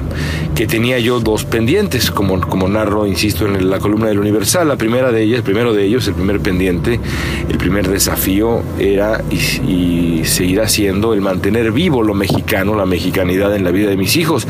que 0.54 0.66
tenía 0.66 0.98
yo 0.98 1.20
dos 1.20 1.46
pendientes, 1.46 2.10
como, 2.10 2.38
como 2.42 2.68
narro, 2.68 3.06
insisto, 3.06 3.46
en 3.46 3.70
la 3.70 3.78
columna 3.78 4.08
del 4.08 4.18
Universal. 4.18 4.68
La 4.68 4.76
primera 4.76 5.10
de 5.10 5.22
ellas, 5.22 5.38
el 5.38 5.42
primero 5.42 5.72
de 5.72 5.86
ellos, 5.86 6.06
el 6.08 6.14
primer 6.14 6.40
pendiente, 6.40 7.00
el 7.48 7.56
primer 7.56 7.88
desafío 7.88 8.62
era 8.78 9.24
y, 9.30 9.36
y 9.70 10.24
seguirá 10.26 10.68
siendo 10.68 11.14
el 11.14 11.22
mantener 11.22 11.72
vivo 11.72 12.02
lo 12.02 12.12
mexicano, 12.12 12.74
la 12.74 12.84
mexicanidad 12.84 13.56
en 13.56 13.64
la 13.64 13.70
vida 13.70 13.88
de 13.88 13.96
mis 13.96 14.16
hijos 14.16 14.46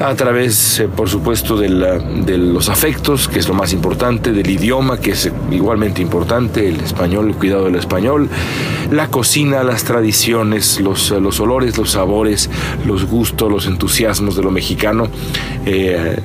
a 0.00 0.14
través, 0.14 0.80
eh, 0.80 0.88
por 0.88 1.08
supuesto, 1.08 1.56
de, 1.56 1.68
los 1.68 2.68
afectos, 2.68 3.28
que 3.28 3.38
es 3.38 3.48
lo 3.48 3.54
más 3.54 3.72
importante, 3.72 4.32
del 4.32 4.48
idioma, 4.48 4.98
que 4.98 5.12
es 5.12 5.30
igualmente 5.50 6.02
importante, 6.02 6.68
el 6.68 6.80
español, 6.80 7.28
el 7.28 7.34
cuidado 7.34 7.66
del 7.66 7.76
español, 7.76 8.28
la 8.90 9.08
cocina, 9.08 9.62
las 9.62 9.84
tradiciones, 9.84 10.80
los, 10.80 11.10
los 11.10 11.40
olores, 11.40 11.78
los 11.78 11.92
sabores, 11.92 12.50
los 12.86 13.04
gustos, 13.04 13.50
los 13.50 13.66
entusiasmos 13.66 14.36
de 14.36 14.42
lo 14.42 14.50
mexicano, 14.50 15.08
eh, 15.64 16.20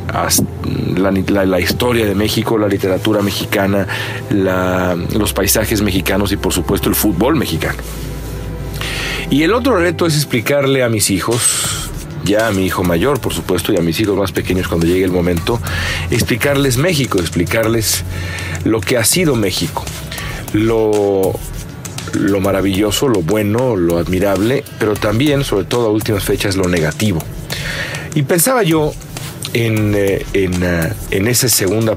la, 0.97 1.59
historia 1.59 2.05
de 2.05 2.15
México, 2.15 2.57
la 2.57 2.67
literatura 2.67 3.21
mexicana, 3.21 3.87
los 4.29 5.33
paisajes 5.33 5.81
mexicanos 5.81 6.31
y, 6.31 6.37
por 6.37 6.53
supuesto, 6.53 6.89
el 6.89 6.95
fútbol 6.95 7.35
mexicano. 7.35 7.79
Y 9.29 9.43
el 9.43 9.53
otro 9.53 9.77
reto 9.77 10.07
es 10.07 10.15
explicarle 10.15 10.83
a 10.83 10.89
mis 10.89 11.11
hijos, 11.11 11.78
ya 12.29 12.47
a 12.47 12.51
mi 12.51 12.65
hijo 12.65 12.83
mayor, 12.83 13.19
por 13.19 13.33
supuesto, 13.33 13.73
y 13.73 13.77
a 13.77 13.81
mis 13.81 13.99
hijos 13.99 14.15
más 14.15 14.31
pequeños 14.31 14.67
cuando 14.67 14.85
llegue 14.85 15.03
el 15.03 15.11
momento, 15.11 15.59
explicarles 16.11 16.77
México, 16.77 17.19
explicarles 17.19 18.03
lo 18.63 18.79
que 18.79 18.97
ha 18.97 19.03
sido 19.03 19.35
México, 19.35 19.83
lo, 20.53 21.33
lo 22.13 22.39
maravilloso, 22.39 23.07
lo 23.09 23.21
bueno, 23.21 23.75
lo 23.75 23.97
admirable, 23.97 24.63
pero 24.79 24.93
también, 24.93 25.43
sobre 25.43 25.65
todo 25.65 25.87
a 25.87 25.91
últimas 25.91 26.23
fechas, 26.23 26.55
lo 26.55 26.67
negativo. 26.69 27.19
Y 28.15 28.21
pensaba 28.21 28.63
yo 28.63 28.93
en, 29.53 29.93
eh, 29.95 30.25
en, 30.33 30.63
eh, 30.63 30.93
en 31.11 31.27
esa 31.27 31.49
segunda 31.49 31.95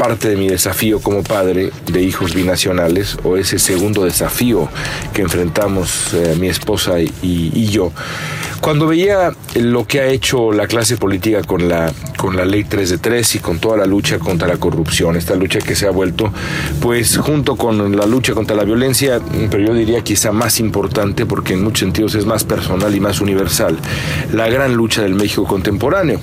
parte 0.00 0.30
de 0.30 0.36
mi 0.36 0.48
desafío 0.48 0.98
como 1.02 1.22
padre 1.22 1.72
de 1.92 2.02
hijos 2.02 2.34
binacionales 2.34 3.18
o 3.22 3.36
ese 3.36 3.58
segundo 3.58 4.04
desafío 4.04 4.66
que 5.12 5.20
enfrentamos 5.20 6.14
eh, 6.14 6.36
mi 6.40 6.48
esposa 6.48 7.00
y, 7.00 7.12
y, 7.22 7.66
yo. 7.66 7.92
Cuando 8.60 8.86
veía 8.86 9.32
lo 9.54 9.86
que 9.86 10.00
ha 10.00 10.06
hecho 10.06 10.52
la 10.52 10.66
clase 10.66 10.98
política 10.98 11.42
con 11.42 11.66
la, 11.66 11.90
con 12.18 12.36
la 12.36 12.44
ley 12.44 12.64
3 12.64 12.90
de 12.90 12.98
3 12.98 13.36
y 13.36 13.38
con 13.38 13.58
toda 13.58 13.78
la 13.78 13.86
lucha 13.86 14.18
contra 14.18 14.46
la 14.46 14.58
corrupción, 14.58 15.16
esta 15.16 15.34
lucha 15.34 15.60
que 15.60 15.74
se 15.74 15.86
ha 15.86 15.90
vuelto, 15.90 16.30
pues 16.80 17.16
junto 17.16 17.56
con 17.56 17.96
la 17.96 18.04
lucha 18.04 18.34
contra 18.34 18.54
la 18.54 18.64
violencia, 18.64 19.18
pero 19.50 19.64
yo 19.64 19.74
diría 19.74 20.02
quizá 20.02 20.30
más 20.32 20.60
importante 20.60 21.24
porque 21.24 21.54
en 21.54 21.64
muchos 21.64 21.80
sentidos 21.80 22.14
es 22.14 22.26
más 22.26 22.44
personal 22.44 22.94
y 22.94 23.00
más 23.00 23.22
universal, 23.22 23.78
la 24.32 24.48
gran 24.50 24.74
lucha 24.74 25.02
del 25.02 25.14
México 25.14 25.44
contemporáneo. 25.44 26.20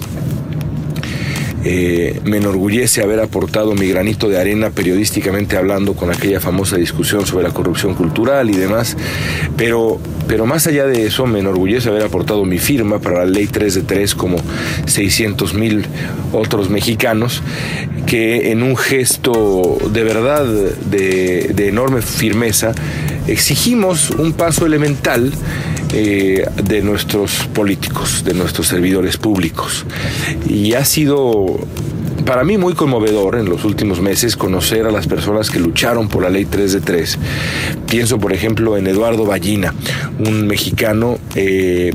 Eh, 1.69 2.21
me 2.23 2.37
enorgullece 2.37 3.03
haber 3.03 3.19
aportado 3.19 3.75
mi 3.75 3.89
granito 3.89 4.29
de 4.29 4.39
arena 4.39 4.69
periodísticamente 4.69 5.57
hablando 5.57 5.95
con 5.95 6.09
aquella 6.09 6.39
famosa 6.39 6.77
discusión 6.77 7.25
sobre 7.25 7.43
la 7.43 7.53
corrupción 7.53 7.93
cultural 7.93 8.49
y 8.49 8.53
demás, 8.53 8.95
pero, 9.57 9.99
pero 10.29 10.45
más 10.45 10.65
allá 10.67 10.85
de 10.85 11.05
eso 11.05 11.25
me 11.27 11.39
enorgullece 11.39 11.89
haber 11.89 12.03
aportado 12.03 12.45
mi 12.45 12.57
firma 12.57 12.99
para 12.99 13.19
la 13.19 13.25
ley 13.25 13.47
3 13.47 13.75
de 13.75 13.81
3 13.81 14.15
como 14.15 14.37
600 14.85 15.55
mil 15.55 15.85
otros 16.31 16.69
mexicanos 16.69 17.43
que 18.05 18.53
en 18.53 18.63
un 18.63 18.77
gesto 18.77 19.77
de 19.91 20.03
verdad 20.05 20.45
de, 20.45 21.51
de 21.53 21.67
enorme 21.67 22.01
firmeza 22.01 22.71
exigimos 23.27 24.11
un 24.11 24.31
paso 24.31 24.65
elemental 24.65 25.33
eh, 25.93 26.45
de 26.63 26.81
nuestros 26.81 27.47
políticos, 27.53 28.23
de 28.23 28.33
nuestros 28.33 28.67
servidores 28.67 29.17
públicos. 29.17 29.85
Y 30.47 30.73
ha 30.73 30.85
sido 30.85 31.59
para 32.27 32.43
mí 32.43 32.57
muy 32.57 32.73
conmovedor 32.73 33.37
en 33.37 33.45
los 33.45 33.63
últimos 33.63 34.01
meses 34.01 34.35
conocer 34.35 34.85
a 34.85 34.91
las 34.91 35.07
personas 35.07 35.49
que 35.49 35.59
lucharon 35.59 36.09
por 36.09 36.23
la 36.23 36.29
ley 36.29 36.43
3 36.43 36.73
de 36.73 36.81
3. 36.81 37.19
Pienso, 37.89 38.19
por 38.19 38.33
ejemplo, 38.33 38.75
en 38.75 38.85
Eduardo 38.87 39.25
Ballina, 39.25 39.73
un 40.19 40.45
mexicano 40.45 41.17
eh, 41.35 41.91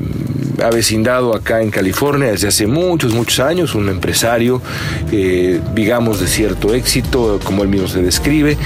avecindado 0.62 1.34
acá 1.34 1.60
en 1.60 1.70
California 1.70 2.30
desde 2.30 2.48
hace 2.48 2.66
muchos, 2.66 3.12
muchos 3.12 3.40
años, 3.40 3.74
un 3.74 3.90
empresario, 3.90 4.62
eh, 5.10 5.60
digamos, 5.74 6.20
de 6.20 6.26
cierto 6.26 6.72
éxito, 6.72 7.38
como 7.44 7.62
él 7.62 7.68
mismo 7.68 7.88
se 7.88 8.00
describe, 8.02 8.56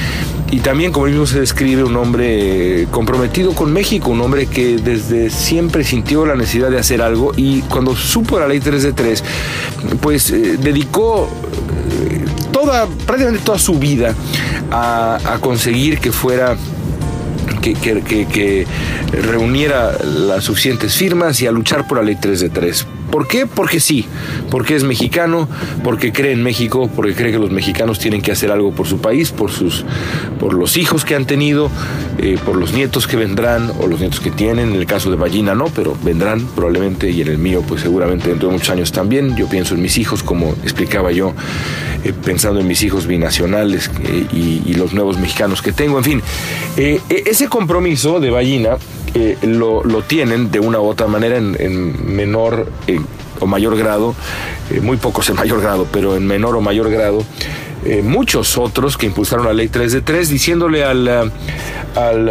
y 0.50 0.60
también, 0.60 0.92
como 0.92 1.06
mismo 1.06 1.26
se 1.26 1.40
describe, 1.40 1.82
un 1.82 1.96
hombre 1.96 2.86
comprometido 2.90 3.52
con 3.52 3.72
México, 3.72 4.10
un 4.10 4.20
hombre 4.20 4.46
que 4.46 4.76
desde 4.76 5.30
siempre 5.30 5.82
sintió 5.82 6.24
la 6.24 6.36
necesidad 6.36 6.70
de 6.70 6.78
hacer 6.78 7.02
algo 7.02 7.32
y 7.36 7.62
cuando 7.62 7.96
supo 7.96 8.38
la 8.38 8.46
ley 8.46 8.60
3 8.60 8.82
de 8.82 8.92
3, 8.92 9.24
pues 10.00 10.30
eh, 10.30 10.56
dedicó 10.58 11.28
eh, 12.00 12.24
toda, 12.52 12.86
prácticamente 13.06 13.44
toda 13.44 13.58
su 13.58 13.78
vida 13.78 14.14
a 14.70 15.38
conseguir 15.40 15.98
que 15.98 16.12
fuera 16.12 16.56
que, 17.74 18.00
que, 18.02 18.26
que, 18.26 18.66
reuniera 19.12 19.96
las 20.04 20.44
suficientes 20.44 20.94
firmas 20.94 21.40
y 21.40 21.46
a 21.46 21.52
luchar 21.52 21.86
por 21.86 21.98
la 21.98 22.04
ley 22.04 22.16
3 22.20 22.40
de 22.40 22.48
3. 22.50 22.86
¿Por 23.10 23.28
qué? 23.28 23.46
Porque 23.46 23.80
sí, 23.80 24.04
porque 24.50 24.74
es 24.74 24.84
mexicano, 24.84 25.48
porque 25.84 26.12
cree 26.12 26.32
en 26.32 26.42
México, 26.42 26.90
porque 26.94 27.14
cree 27.14 27.32
que 27.32 27.38
los 27.38 27.50
mexicanos 27.50 27.98
tienen 27.98 28.20
que 28.20 28.32
hacer 28.32 28.50
algo 28.50 28.72
por 28.72 28.86
su 28.86 28.98
país, 28.98 29.30
por 29.30 29.50
sus, 29.50 29.84
por 30.40 30.54
los 30.54 30.76
hijos 30.76 31.04
que 31.04 31.14
han 31.14 31.24
tenido, 31.24 31.70
eh, 32.18 32.36
por 32.44 32.56
los 32.56 32.72
nietos 32.72 33.06
que 33.06 33.16
vendrán 33.16 33.72
o 33.80 33.86
los 33.86 34.00
nietos 34.00 34.20
que 34.20 34.30
tienen. 34.30 34.70
En 34.70 34.76
el 34.76 34.86
caso 34.86 35.10
de 35.10 35.16
Ballina 35.16 35.54
no, 35.54 35.66
pero 35.66 35.96
vendrán 36.02 36.46
probablemente 36.54 37.10
y 37.10 37.22
en 37.22 37.28
el 37.28 37.38
mío, 37.38 37.62
pues 37.66 37.82
seguramente 37.82 38.28
dentro 38.28 38.48
de 38.48 38.54
muchos 38.54 38.70
años 38.70 38.92
también. 38.92 39.36
Yo 39.36 39.48
pienso 39.48 39.74
en 39.74 39.82
mis 39.82 39.98
hijos, 39.98 40.22
como 40.22 40.50
explicaba 40.64 41.12
yo, 41.12 41.32
eh, 42.04 42.12
pensando 42.24 42.60
en 42.60 42.66
mis 42.66 42.82
hijos 42.82 43.06
binacionales 43.06 43.90
eh, 44.04 44.26
y, 44.32 44.62
y, 44.66 44.74
los 44.74 44.92
nuevos 44.92 45.18
mexicanos 45.18 45.62
que 45.62 45.72
tengo. 45.72 45.98
En 45.98 46.04
fin, 46.04 46.22
eh, 46.76 47.00
ese 47.08 47.48
compromiso 47.56 48.20
de 48.20 48.28
Ballina 48.28 48.76
eh, 49.14 49.38
lo, 49.40 49.82
lo, 49.82 50.02
tienen 50.02 50.50
de 50.50 50.60
una 50.60 50.78
u 50.78 50.84
otra 50.88 51.06
manera 51.06 51.38
en, 51.38 51.56
en 51.58 52.14
menor 52.14 52.70
eh, 52.86 53.00
o 53.40 53.46
mayor 53.46 53.78
grado, 53.78 54.14
eh, 54.70 54.82
muy 54.82 54.98
pocos 54.98 55.30
en 55.30 55.36
mayor 55.36 55.62
grado, 55.62 55.86
pero 55.90 56.16
en 56.16 56.26
menor 56.26 56.54
o 56.54 56.60
mayor 56.60 56.90
grado, 56.90 57.24
muchos 58.02 58.58
otros 58.58 58.98
que 58.98 59.06
impulsaron 59.06 59.46
la 59.46 59.54
ley 59.54 59.68
3 59.68 59.92
de 59.92 60.00
3, 60.02 60.28
diciéndole 60.28 60.84
al, 60.84 61.32
al 61.94 62.30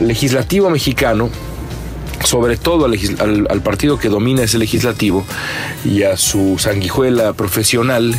legislativo 0.00 0.68
mexicano, 0.68 1.30
sobre 2.26 2.56
todo 2.56 2.86
al, 2.86 3.62
partido 3.62 3.98
que 3.98 4.08
domina 4.08 4.42
ese 4.42 4.58
legislativo 4.58 5.24
y 5.84 6.02
a 6.02 6.16
su 6.16 6.56
sanguijuela 6.58 7.32
profesional, 7.34 8.16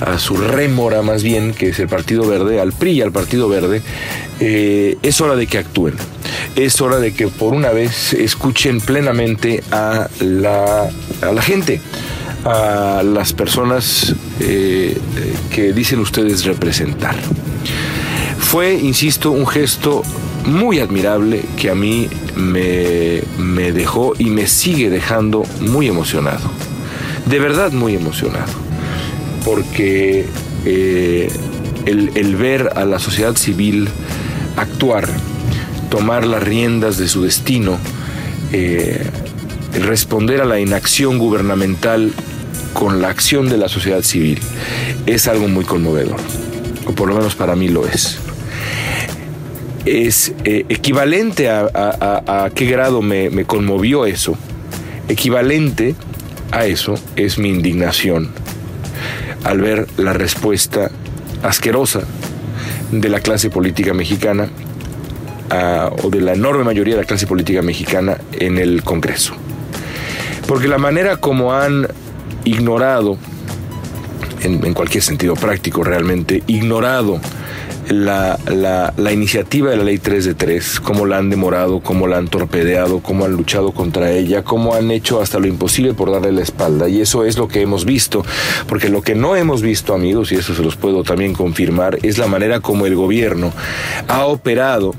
a 0.00 0.18
su 0.18 0.36
rémora 0.36 1.00
más 1.00 1.22
bien, 1.22 1.54
que 1.54 1.70
es 1.70 1.78
el 1.78 1.88
Partido 1.88 2.26
Verde, 2.28 2.60
al 2.60 2.72
PRI 2.72 2.92
y 2.92 3.02
al 3.02 3.12
Partido 3.12 3.48
Verde, 3.48 3.80
eh, 4.40 4.98
es 5.02 5.20
hora 5.22 5.36
de 5.36 5.46
que 5.46 5.56
actúen. 5.56 5.94
Es 6.54 6.82
hora 6.82 6.98
de 6.98 7.14
que 7.14 7.28
por 7.28 7.54
una 7.54 7.70
vez 7.70 8.12
escuchen 8.12 8.80
plenamente 8.82 9.64
a 9.72 10.08
la, 10.20 10.90
a 11.22 11.32
la 11.32 11.42
gente, 11.42 11.80
a 12.44 13.02
las 13.02 13.32
personas 13.32 14.14
eh, 14.40 14.98
que 15.50 15.72
dicen 15.72 16.00
ustedes 16.00 16.44
representar. 16.44 17.16
Fue, 18.38 18.74
insisto, 18.74 19.30
un 19.30 19.46
gesto 19.46 20.02
muy 20.44 20.78
admirable 20.78 21.42
que 21.56 21.70
a 21.70 21.74
mí 21.74 22.08
me, 22.36 23.22
me, 23.38 23.72
dejó 23.72 24.12
y 24.18 24.26
me 24.26 24.46
sigue 24.46 24.90
dejando 24.90 25.44
muy 25.60 25.88
emocionado. 25.88 26.50
De 27.26 27.38
verdad 27.38 27.72
muy 27.72 27.94
emocionado. 27.94 28.52
Porque 29.44 30.26
eh, 30.64 31.30
el, 31.86 32.12
el, 32.14 32.36
ver 32.36 32.72
a 32.76 32.84
la 32.84 32.98
sociedad 32.98 33.34
civil 33.36 33.88
actuar, 34.56 35.08
tomar 35.90 36.26
las 36.26 36.42
riendas 36.42 36.98
de 36.98 37.08
su 37.08 37.22
destino, 37.22 37.78
eh, 38.52 39.04
responder 39.72 40.40
a 40.40 40.44
la 40.44 40.60
inacción 40.60 41.18
gubernamental 41.18 42.12
con 42.72 43.00
la 43.00 43.08
acción 43.08 43.48
de 43.48 43.56
la 43.56 43.68
sociedad 43.68 44.02
civil, 44.02 44.40
es 45.06 45.26
algo 45.28 45.48
muy 45.48 45.64
conmovedor. 45.64 46.20
O 46.86 46.92
por 46.92 47.08
lo 47.08 47.16
menos 47.16 47.34
para 47.34 47.56
mí 47.56 47.68
lo 47.68 47.86
es 47.86 48.18
es 49.86 50.34
eh, 50.44 50.66
equivalente 50.68 51.48
a, 51.48 52.50
qué 52.54 52.66
grado 52.66 53.00
me, 53.02 53.44
conmovió 53.44 54.04
eso. 54.04 54.36
Equivalente 55.08 55.94
a 56.50 56.66
eso 56.66 56.94
es 57.14 57.38
mi 57.38 57.48
indignación 57.48 58.30
al 59.44 59.60
ver 59.60 59.86
la 59.96 60.12
respuesta 60.12 60.90
asquerosa 61.42 62.00
de 62.90 63.08
la 63.08 63.20
clase 63.20 63.48
política 63.48 63.94
mexicana 63.94 64.48
o 66.02 66.10
de 66.10 66.20
la 66.20 66.34
enorme 66.34 66.64
mayoría 66.64 66.94
de 66.96 67.02
la 67.02 67.06
clase 67.06 67.28
política 67.28 67.62
mexicana 67.62 68.18
en 68.32 68.58
el 68.58 68.82
Congreso. 68.82 69.34
Porque 70.48 70.66
la 70.66 70.78
manera 70.78 71.18
como 71.18 71.52
han 71.52 71.86
ignorado, 72.44 73.16
en 74.42 74.74
cualquier 74.74 75.04
sentido 75.04 75.34
práctico 75.34 75.84
realmente, 75.84 76.42
ignorado 76.48 77.20
la, 77.88 78.38
la, 78.96 79.12
iniciativa 79.12 79.70
de 79.70 79.76
la 79.76 79.84
ley 79.84 79.98
3 79.98 80.24
de 80.24 80.34
3, 80.34 80.80
cómo 80.80 81.06
la 81.06 81.18
han 81.18 81.30
demorado, 81.30 81.80
cómo 81.80 82.06
la 82.06 82.18
han 82.18 82.28
torpedeado, 82.28 83.00
cómo 83.00 83.24
han 83.24 83.32
luchado 83.32 83.72
contra 83.72 84.10
ella, 84.10 84.42
cómo 84.42 84.74
han 84.74 84.90
hecho 84.90 85.20
hasta 85.20 85.38
lo 85.38 85.46
imposible 85.46 85.94
por 85.94 86.10
darle 86.10 86.32
la 86.32 86.42
espalda. 86.42 86.88
Y 86.88 87.00
eso 87.00 87.24
es 87.24 87.38
lo 87.38 87.48
que 87.48 87.60
hemos 87.60 87.84
visto, 87.84 88.24
porque 88.68 88.88
lo 88.88 89.02
que 89.02 89.14
no 89.14 89.36
hemos 89.36 89.62
visto, 89.62 89.94
amigos, 89.94 90.32
y 90.32 90.36
eso 90.36 90.54
se 90.54 90.62
los 90.62 90.76
puedo 90.76 91.04
también 91.04 91.32
confirmar, 91.32 91.98
es 92.02 92.18
la 92.18 92.26
manera 92.26 92.60
como 92.60 92.86
el 92.86 92.96
gobierno 92.96 93.52
ha 94.08 94.26
operado 94.26 94.94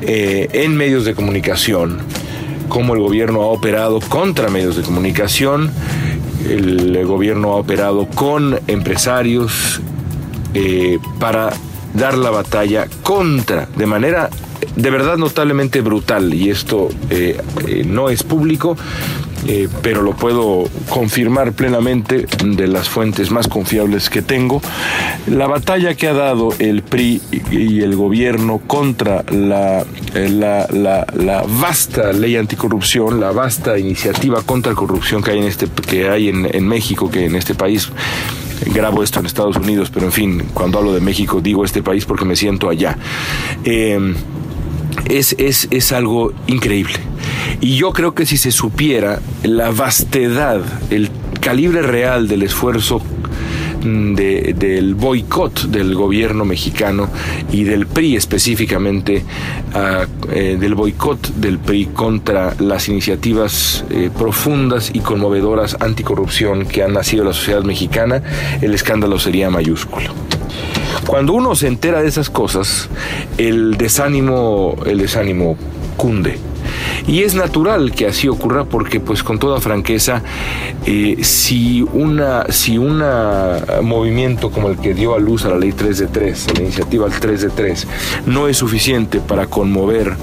eh, 0.00 0.48
en 0.52 0.76
medios 0.76 1.04
de 1.04 1.14
comunicación, 1.14 1.98
cómo 2.68 2.94
el 2.94 3.00
gobierno 3.00 3.42
ha 3.42 3.46
operado 3.46 4.00
contra 4.00 4.48
medios 4.50 4.76
de 4.76 4.82
comunicación, 4.82 5.70
el 6.48 7.06
gobierno 7.06 7.52
ha 7.52 7.56
operado 7.56 8.06
con 8.06 8.60
empresarios 8.66 9.80
eh, 10.56 11.00
para 11.18 11.52
dar 11.94 12.18
la 12.18 12.30
batalla 12.30 12.86
contra, 13.02 13.66
de 13.76 13.86
manera 13.86 14.30
de 14.76 14.90
verdad 14.90 15.16
notablemente 15.16 15.80
brutal, 15.80 16.34
y 16.34 16.50
esto 16.50 16.88
eh, 17.10 17.40
eh, 17.66 17.84
no 17.86 18.08
es 18.08 18.22
público, 18.22 18.76
eh, 19.46 19.68
pero 19.82 20.02
lo 20.02 20.12
puedo 20.12 20.64
confirmar 20.88 21.52
plenamente 21.52 22.26
de 22.44 22.66
las 22.66 22.88
fuentes 22.88 23.30
más 23.30 23.46
confiables 23.46 24.08
que 24.10 24.22
tengo, 24.22 24.62
la 25.26 25.46
batalla 25.46 25.94
que 25.94 26.08
ha 26.08 26.14
dado 26.14 26.48
el 26.58 26.82
PRI 26.82 27.20
y 27.50 27.82
el 27.82 27.94
gobierno 27.94 28.60
contra 28.66 29.24
la, 29.30 29.84
la, 30.14 31.44
vasta 31.60 32.12
ley 32.12 32.36
anticorrupción, 32.36 33.20
la 33.20 33.32
vasta 33.32 33.78
iniciativa 33.78 34.42
contra 34.42 34.72
la 34.72 34.76
corrupción 34.76 35.22
que 35.22 35.32
hay 35.32 35.38
en, 35.38 35.44
este, 35.44 35.66
que 35.66 36.08
hay 36.08 36.30
en, 36.30 36.48
en 36.50 36.66
México, 36.66 37.10
que 37.10 37.26
en 37.26 37.36
este 37.36 37.54
país 37.54 37.90
grabo 38.72 39.02
esto 39.02 39.20
en 39.20 39.26
Estados 39.26 39.56
Unidos, 39.56 39.90
pero 39.92 40.06
en 40.06 40.12
fin, 40.12 40.42
cuando 40.54 40.78
hablo 40.78 40.92
de 40.92 41.00
México 41.00 41.40
digo 41.40 41.64
este 41.64 41.82
país 41.82 42.04
porque 42.04 42.24
me 42.24 42.36
siento 42.36 42.68
allá. 42.68 42.96
Eh, 43.64 44.14
es, 45.08 45.34
es, 45.38 45.68
es 45.70 45.92
algo 45.92 46.32
increíble. 46.46 46.94
Y 47.60 47.76
yo 47.76 47.92
creo 47.92 48.14
que 48.14 48.26
si 48.26 48.36
se 48.36 48.52
supiera 48.52 49.20
la 49.42 49.70
vastedad, 49.70 50.62
el 50.90 51.10
calibre 51.40 51.82
real 51.82 52.28
del 52.28 52.42
esfuerzo 52.42 53.02
mm, 53.84 54.14
del 54.14 54.94
boicot 54.94 55.66
del 55.66 55.94
gobierno 55.94 56.44
mexicano 56.44 57.08
y 57.52 57.64
del 57.64 57.86
PRI 57.86 58.16
específicamente, 58.16 59.24
ah, 59.74 60.06
eh, 60.32 60.56
del 60.58 60.74
boicot 60.74 61.28
del 61.34 61.58
PRI 61.58 61.86
contra 61.86 62.54
las 62.58 62.88
iniciativas 62.88 63.84
eh, 63.90 64.10
profundas 64.16 64.90
y 64.92 65.00
conmovedoras 65.00 65.76
anticorrupción 65.80 66.66
que 66.66 66.82
han 66.82 66.94
nacido 66.94 67.22
en 67.22 67.28
la 67.28 67.34
sociedad 67.34 67.62
mexicana, 67.62 68.22
el 68.60 68.74
escándalo 68.74 69.18
sería 69.18 69.50
mayúsculo. 69.50 70.12
Cuando 71.06 71.34
uno 71.34 71.54
se 71.54 71.68
entera 71.68 72.00
de 72.00 72.08
esas 72.08 72.30
cosas, 72.30 72.88
el 73.36 73.76
desánimo, 73.76 74.76
el 74.86 74.98
desánimo 74.98 75.56
cunde 75.96 76.38
y 77.06 77.22
es 77.22 77.34
natural 77.34 77.92
que 77.92 78.06
así 78.06 78.28
ocurra 78.28 78.64
porque, 78.64 79.00
pues 79.00 79.22
con 79.22 79.38
toda 79.38 79.60
franqueza, 79.60 80.22
eh, 80.86 81.18
si 81.22 81.82
una 81.92 82.46
si 82.50 82.78
un 82.78 83.02
movimiento 83.82 84.50
como 84.50 84.68
el 84.68 84.78
que 84.78 84.94
dio 84.94 85.14
a 85.14 85.18
luz 85.18 85.44
a 85.44 85.50
la 85.50 85.58
ley 85.58 85.72
3 85.72 85.98
de 85.98 86.06
3, 86.06 86.46
la 86.54 86.62
iniciativa 86.62 87.08
3 87.08 87.42
de 87.42 87.50
3, 87.50 87.86
no 88.26 88.48
es 88.48 88.56
suficiente 88.56 89.20
para 89.20 89.46
conmover 89.46 90.16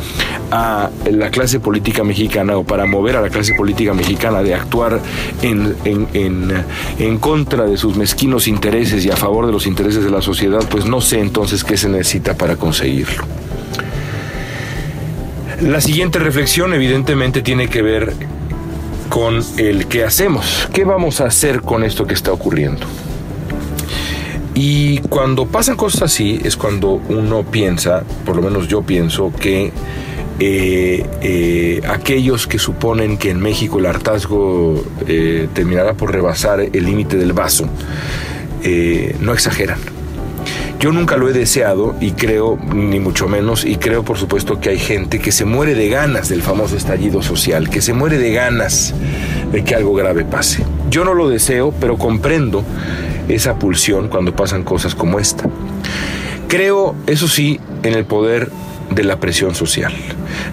a 0.51 0.89
la 1.09 1.29
clase 1.29 1.59
política 1.59 2.03
mexicana 2.03 2.57
o 2.57 2.63
para 2.63 2.85
mover 2.85 3.15
a 3.15 3.21
la 3.21 3.29
clase 3.29 3.53
política 3.53 3.93
mexicana 3.93 4.43
de 4.43 4.53
actuar 4.53 4.99
en, 5.41 5.75
en, 5.85 6.07
en, 6.13 6.65
en 6.99 7.17
contra 7.17 7.65
de 7.65 7.77
sus 7.77 7.95
mezquinos 7.95 8.47
intereses 8.47 9.05
y 9.05 9.11
a 9.11 9.15
favor 9.15 9.45
de 9.45 9.51
los 9.51 9.65
intereses 9.67 10.03
de 10.03 10.11
la 10.11 10.21
sociedad, 10.21 10.61
pues 10.69 10.85
no 10.85 11.01
sé 11.01 11.19
entonces 11.19 11.63
qué 11.63 11.77
se 11.77 11.89
necesita 11.89 12.35
para 12.35 12.55
conseguirlo. 12.55 13.40
La 15.61 15.79
siguiente 15.79 16.17
reflexión 16.17 16.73
evidentemente 16.73 17.43
tiene 17.43 17.67
que 17.67 17.83
ver 17.83 18.13
con 19.09 19.43
el 19.57 19.85
qué 19.85 20.03
hacemos, 20.03 20.67
qué 20.73 20.85
vamos 20.85 21.21
a 21.21 21.25
hacer 21.25 21.61
con 21.61 21.83
esto 21.83 22.07
que 22.07 22.15
está 22.15 22.31
ocurriendo. 22.31 22.87
Y 24.55 24.97
cuando 25.01 25.45
pasan 25.45 25.77
cosas 25.77 26.01
así 26.01 26.41
es 26.43 26.57
cuando 26.57 26.93
uno 27.09 27.43
piensa, 27.43 28.03
por 28.25 28.35
lo 28.35 28.41
menos 28.41 28.67
yo 28.67 28.81
pienso, 28.81 29.31
que 29.39 29.71
eh, 30.39 31.05
eh, 31.21 31.81
aquellos 31.87 32.47
que 32.47 32.57
suponen 32.57 33.19
que 33.19 33.29
en 33.29 33.39
México 33.39 33.77
el 33.77 33.85
hartazgo 33.85 34.83
eh, 35.07 35.47
terminará 35.53 35.93
por 35.93 36.11
rebasar 36.11 36.59
el 36.59 36.85
límite 36.85 37.17
del 37.17 37.33
vaso, 37.33 37.67
no 39.19 39.33
exageran 39.33 39.90
yo 40.81 40.91
nunca 40.91 41.15
lo 41.15 41.29
he 41.29 41.33
deseado 41.33 41.95
y 42.01 42.13
creo, 42.13 42.57
ni 42.73 42.99
mucho 42.99 43.27
menos, 43.27 43.65
y 43.65 43.75
creo 43.75 44.03
por 44.03 44.17
supuesto 44.17 44.59
que 44.59 44.69
hay 44.69 44.79
gente 44.79 45.19
que 45.19 45.31
se 45.31 45.45
muere 45.45 45.75
de 45.75 45.89
ganas 45.89 46.27
del 46.27 46.41
famoso 46.41 46.75
estallido 46.75 47.21
social, 47.21 47.69
que 47.69 47.81
se 47.81 47.93
muere 47.93 48.17
de 48.17 48.31
ganas 48.31 48.95
de 49.51 49.63
que 49.63 49.75
algo 49.75 49.93
grave 49.93 50.25
pase. 50.25 50.65
Yo 50.89 51.05
no 51.05 51.13
lo 51.13 51.29
deseo, 51.29 51.71
pero 51.79 51.99
comprendo 51.99 52.63
esa 53.27 53.59
pulsión 53.59 54.07
cuando 54.07 54.35
pasan 54.35 54.63
cosas 54.63 54.95
como 54.95 55.19
esta. 55.19 55.47
Creo, 56.47 56.95
eso 57.05 57.27
sí, 57.27 57.59
en 57.83 57.93
el 57.93 58.05
poder 58.05 58.49
de 58.91 59.03
la 59.03 59.19
presión 59.19 59.55
social. 59.55 59.93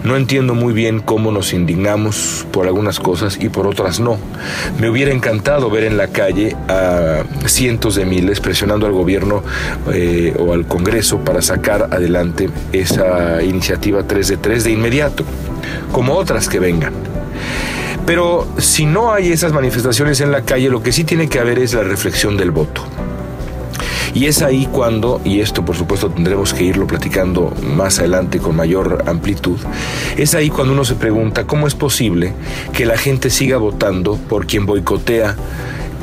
No 0.05 0.17
entiendo 0.17 0.55
muy 0.55 0.73
bien 0.73 1.01
cómo 1.01 1.31
nos 1.31 1.53
indignamos 1.53 2.47
por 2.51 2.67
algunas 2.67 3.01
cosas 3.01 3.39
y 3.41 3.49
por 3.49 3.67
otras 3.67 4.01
no. 4.01 4.19
Me 4.81 4.89
hubiera 4.89 5.13
encantado 5.13 5.71
ver 5.71 5.85
en 5.85 5.97
la 5.97 6.09
calle 6.09 6.57
a 6.69 7.25
cientos 7.47 7.97
de 7.97 8.05
miles 8.05 8.41
presionando 8.41 8.87
al 8.87 8.93
gobierno 8.93 9.43
eh, 9.93 10.35
o 10.39 10.53
al 10.53 10.67
Congreso 10.67 11.19
para 11.19 11.43
sacar 11.43 11.89
adelante 11.93 12.49
esa 12.73 13.43
iniciativa 13.43 14.05
3 14.05 14.29
de 14.29 14.37
3 14.37 14.65
de 14.65 14.71
inmediato, 14.71 15.25
como 15.93 16.15
otras 16.15 16.49
que 16.49 16.59
vengan. 16.59 16.93
Pero 18.07 18.49
si 18.57 18.87
no 18.87 19.13
hay 19.13 19.33
esas 19.33 19.53
manifestaciones 19.53 20.21
en 20.21 20.33
la 20.33 20.43
calle, 20.43 20.71
lo 20.71 20.83
que 20.83 20.93
sí 20.93 21.05
tiene 21.05 21.29
que 21.29 21.41
haber 21.41 21.59
es 21.59 21.75
la 21.75 21.83
reflexión 21.83 22.37
del 22.37 22.51
voto. 22.51 22.85
Y 24.19 24.27
es 24.27 24.43
ahí 24.43 24.67
cuando, 24.67 25.21
y 25.25 25.39
esto 25.39 25.65
por 25.65 25.77
supuesto 25.77 26.11
tendremos 26.11 26.53
que 26.53 26.65
irlo 26.65 26.89
platicando 26.89 27.55
más 27.63 28.01
adelante 28.01 28.41
con 28.41 28.57
mayor 28.57 29.05
amplitud, 29.07 29.59
es 30.17 30.35
ahí 30.35 30.51
cuando 30.51 30.73
uno 30.73 30.85
se 30.85 30.97
pregunta 30.97 31.47
cómo 31.47 31.69
es 31.69 31.77
posible 31.77 32.33
que 32.73 32.85
la 32.85 32.99
gente 32.99 33.31
siga 33.31 33.59
votando 33.59 34.17
por 34.17 34.49
quien 34.49 34.67
boicotea 34.67 35.37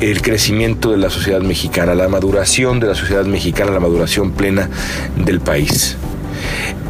el 0.00 0.22
crecimiento 0.22 0.92
de 0.92 0.96
la 0.96 1.10
sociedad 1.10 1.42
mexicana, 1.42 1.94
la 1.94 2.08
maduración 2.08 2.80
de 2.80 2.86
la 2.86 2.94
sociedad 2.94 3.26
mexicana, 3.26 3.70
la 3.70 3.80
maduración 3.80 4.32
plena 4.32 4.70
del 5.22 5.40
país. 5.40 5.98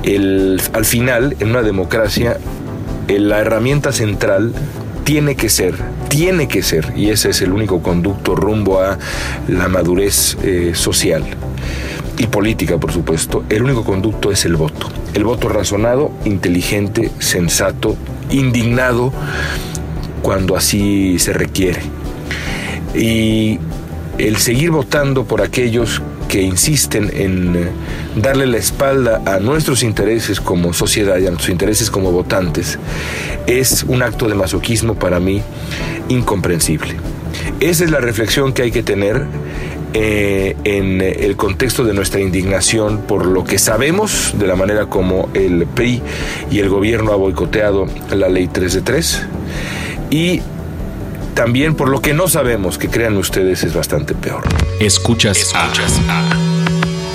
al 0.04 0.84
final, 0.84 1.36
en 1.40 1.50
una 1.50 1.62
democracia, 1.62 2.38
la 3.08 3.40
herramienta 3.40 3.90
central 3.90 4.52
tiene 5.06 5.36
que 5.36 5.48
ser, 5.48 5.76
tiene 6.08 6.48
que 6.48 6.64
ser, 6.64 6.92
y 6.96 7.10
ese 7.10 7.30
es 7.30 7.40
el 7.40 7.52
único 7.52 7.80
conducto 7.80 8.34
rumbo 8.34 8.80
a 8.80 8.98
la 9.46 9.68
madurez 9.68 10.36
eh, 10.42 10.72
social 10.74 11.22
y 12.18 12.26
política, 12.26 12.76
por 12.78 12.90
supuesto, 12.90 13.44
el 13.48 13.62
único 13.62 13.84
conducto 13.84 14.32
es 14.32 14.44
el 14.44 14.56
voto. 14.56 14.88
El 15.14 15.22
voto 15.22 15.48
razonado, 15.48 16.10
inteligente, 16.24 17.12
sensato, 17.20 17.94
indignado, 18.30 19.12
cuando 20.22 20.56
así 20.56 21.20
se 21.20 21.32
requiere. 21.32 21.82
Y 22.92 23.60
el 24.18 24.38
seguir 24.38 24.72
votando 24.72 25.22
por 25.24 25.40
aquellos 25.40 26.02
que 26.28 26.42
insisten 26.42 27.12
en 27.14 27.54
eh, 27.54 27.68
darle 28.16 28.46
la 28.46 28.56
espalda 28.56 29.22
a 29.26 29.38
nuestros 29.38 29.82
intereses 29.82 30.40
como 30.40 30.72
sociedad 30.72 31.18
y 31.18 31.26
a 31.26 31.30
nuestros 31.30 31.50
intereses 31.50 31.90
como 31.90 32.10
votantes 32.12 32.78
es 33.46 33.84
un 33.84 34.02
acto 34.02 34.28
de 34.28 34.34
masoquismo 34.34 34.94
para 34.94 35.20
mí 35.20 35.42
incomprensible. 36.08 36.96
Esa 37.60 37.84
es 37.84 37.90
la 37.90 38.00
reflexión 38.00 38.52
que 38.52 38.62
hay 38.62 38.70
que 38.70 38.82
tener 38.82 39.24
eh, 39.92 40.56
en 40.64 41.00
el 41.00 41.36
contexto 41.36 41.84
de 41.84 41.94
nuestra 41.94 42.20
indignación 42.20 43.02
por 43.02 43.26
lo 43.26 43.44
que 43.44 43.58
sabemos 43.58 44.34
de 44.38 44.46
la 44.46 44.56
manera 44.56 44.86
como 44.86 45.28
el 45.34 45.66
PRI 45.66 46.02
y 46.50 46.58
el 46.58 46.68
gobierno 46.68 47.12
ha 47.12 47.16
boicoteado 47.16 47.86
la 48.14 48.28
ley 48.28 48.48
3 48.48 48.74
de 48.74 48.80
3 48.82 49.22
y 50.10 50.42
también 51.34 51.74
por 51.74 51.88
lo 51.88 52.00
que 52.00 52.14
no 52.14 52.28
sabemos, 52.28 52.78
que 52.78 52.88
crean 52.88 53.16
ustedes 53.16 53.62
es 53.62 53.74
bastante 53.74 54.14
peor. 54.14 54.42
Escuchas, 54.80 55.38
Escuchas 55.38 56.00
a, 56.08 56.45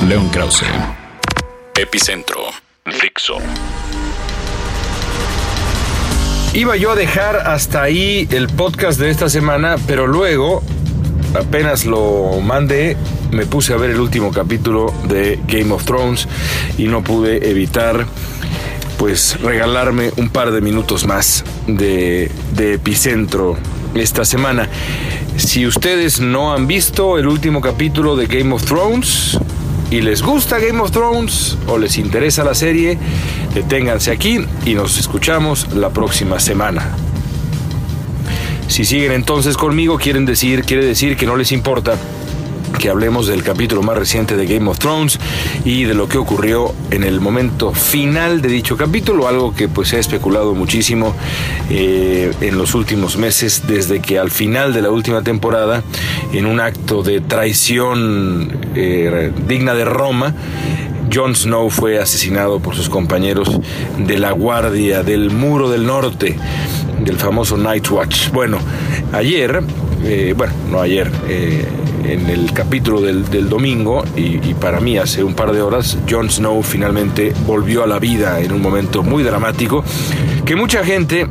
León 0.08 0.30
Krause. 0.30 0.66
Epicentro. 1.80 2.40
Fixo. 2.86 3.38
Iba 6.54 6.76
yo 6.76 6.92
a 6.92 6.96
dejar 6.96 7.36
hasta 7.36 7.84
ahí 7.84 8.28
el 8.32 8.48
podcast 8.48 9.00
de 9.00 9.12
esta 9.12 9.30
semana, 9.30 9.76
pero 9.86 10.08
luego, 10.08 10.64
apenas 11.36 11.86
lo 11.86 12.42
mandé, 12.42 12.98
me 13.32 13.46
puse 13.46 13.74
a 13.74 13.78
ver 13.78 13.92
el 13.92 14.00
último 14.00 14.32
capítulo 14.32 14.92
de 15.08 15.40
Game 15.48 15.72
of 15.72 15.86
Thrones 15.86 16.28
y 16.80 16.86
no 16.88 17.04
pude 17.04 17.50
evitar 17.50 18.08
pues 18.98 19.40
regalarme 19.42 20.12
un 20.18 20.30
par 20.30 20.52
de 20.52 20.62
minutos 20.62 21.06
más 21.06 21.46
de, 21.68 22.32
de 22.56 22.74
epicentro 22.74 23.56
esta 23.94 24.26
semana. 24.26 24.68
Si 25.38 25.68
ustedes 25.68 26.20
no 26.20 26.54
han 26.54 26.66
visto 26.68 27.20
el 27.20 27.28
último 27.28 27.62
capítulo 27.62 28.16
de 28.16 28.26
Game 28.26 28.54
of 28.54 28.66
Thrones 28.66 29.38
y 29.92 30.02
les 30.02 30.24
gusta 30.24 30.58
Game 30.58 30.80
of 30.80 30.92
Thrones 30.92 31.58
o 31.68 31.78
les 31.78 31.98
interesa 31.98 32.46
la 32.46 32.56
serie, 32.56 32.98
deténganse 33.54 34.10
aquí 34.10 34.40
y 34.66 34.74
nos 34.74 34.98
escuchamos 34.98 35.74
la 35.76 35.90
próxima 35.90 36.40
semana. 36.40 36.96
Si 38.70 38.86
siguen 38.86 39.12
entonces 39.12 39.58
conmigo, 39.58 39.98
quieren 39.98 40.26
decir, 40.26 40.64
quiere 40.64 40.86
decir 40.86 41.18
que 41.18 41.26
no 41.26 41.36
les 41.36 41.52
importa 41.52 41.98
que 42.78 42.90
hablemos 42.90 43.28
del 43.28 43.44
capítulo 43.44 43.82
más 43.84 43.98
reciente 43.98 44.36
de 44.36 44.46
Game 44.46 44.70
of 44.70 44.80
Thrones 44.80 45.20
y 45.66 45.84
de 45.84 45.94
lo 45.94 46.08
que 46.08 46.18
ocurrió 46.18 46.74
en 46.90 47.04
el 47.04 47.20
momento 47.20 47.74
final 47.74 48.42
de 48.42 48.50
dicho 48.50 48.78
capítulo, 48.78 49.28
algo 49.28 49.54
que 49.54 49.68
pues 49.68 49.90
se 49.90 49.98
ha 49.98 50.00
especulado 50.00 50.56
muchísimo 50.56 51.14
eh, 51.70 52.32
en 52.42 52.58
los 52.58 52.76
últimos 52.76 53.18
meses, 53.18 53.64
desde 53.68 54.02
que 54.02 54.20
al 54.20 54.32
final 54.32 54.74
de 54.74 54.82
la 54.82 54.90
última 54.90 55.22
temporada, 55.22 55.84
en 56.34 56.46
un 56.46 56.60
acto 56.60 57.04
de 57.04 57.22
traición 57.22 58.52
eh, 58.76 59.32
digna 59.48 59.74
de 59.74 59.86
Roma, 59.86 60.36
Jon 61.14 61.36
Snow 61.36 61.70
fue 61.70 62.00
asesinado 62.00 62.60
por 62.60 62.76
sus 62.76 62.90
compañeros 62.90 63.60
de 63.98 64.18
la 64.18 64.32
Guardia 64.32 65.04
del 65.04 65.30
Muro 65.30 65.70
del 65.70 65.86
Norte, 65.86 66.38
del 67.04 67.18
famoso 67.18 67.58
Night 67.58 67.90
Watch. 67.92 68.30
Bueno, 68.32 68.58
ayer, 69.12 69.62
eh, 70.06 70.34
bueno, 70.38 70.54
no 70.70 70.80
ayer, 70.80 71.12
en 72.06 72.30
el 72.30 72.54
capítulo 72.54 73.02
del, 73.02 73.50
domingo, 73.50 74.04
y, 74.16 74.38
para 74.56 74.80
mí 74.80 74.98
hace 74.98 75.24
un 75.24 75.34
par 75.34 75.52
de 75.52 75.62
horas, 75.62 75.98
Jon 76.10 76.30
Snow 76.30 76.62
finalmente 76.64 77.34
volvió 77.46 77.84
a 77.84 77.88
la 77.88 78.00
vida 78.00 78.40
en 78.40 78.52
un 78.52 78.62
momento 78.62 79.04
muy 79.04 79.24
dramático, 79.24 79.84
que 80.46 80.56
mucha 80.56 80.84
gente 80.84 81.28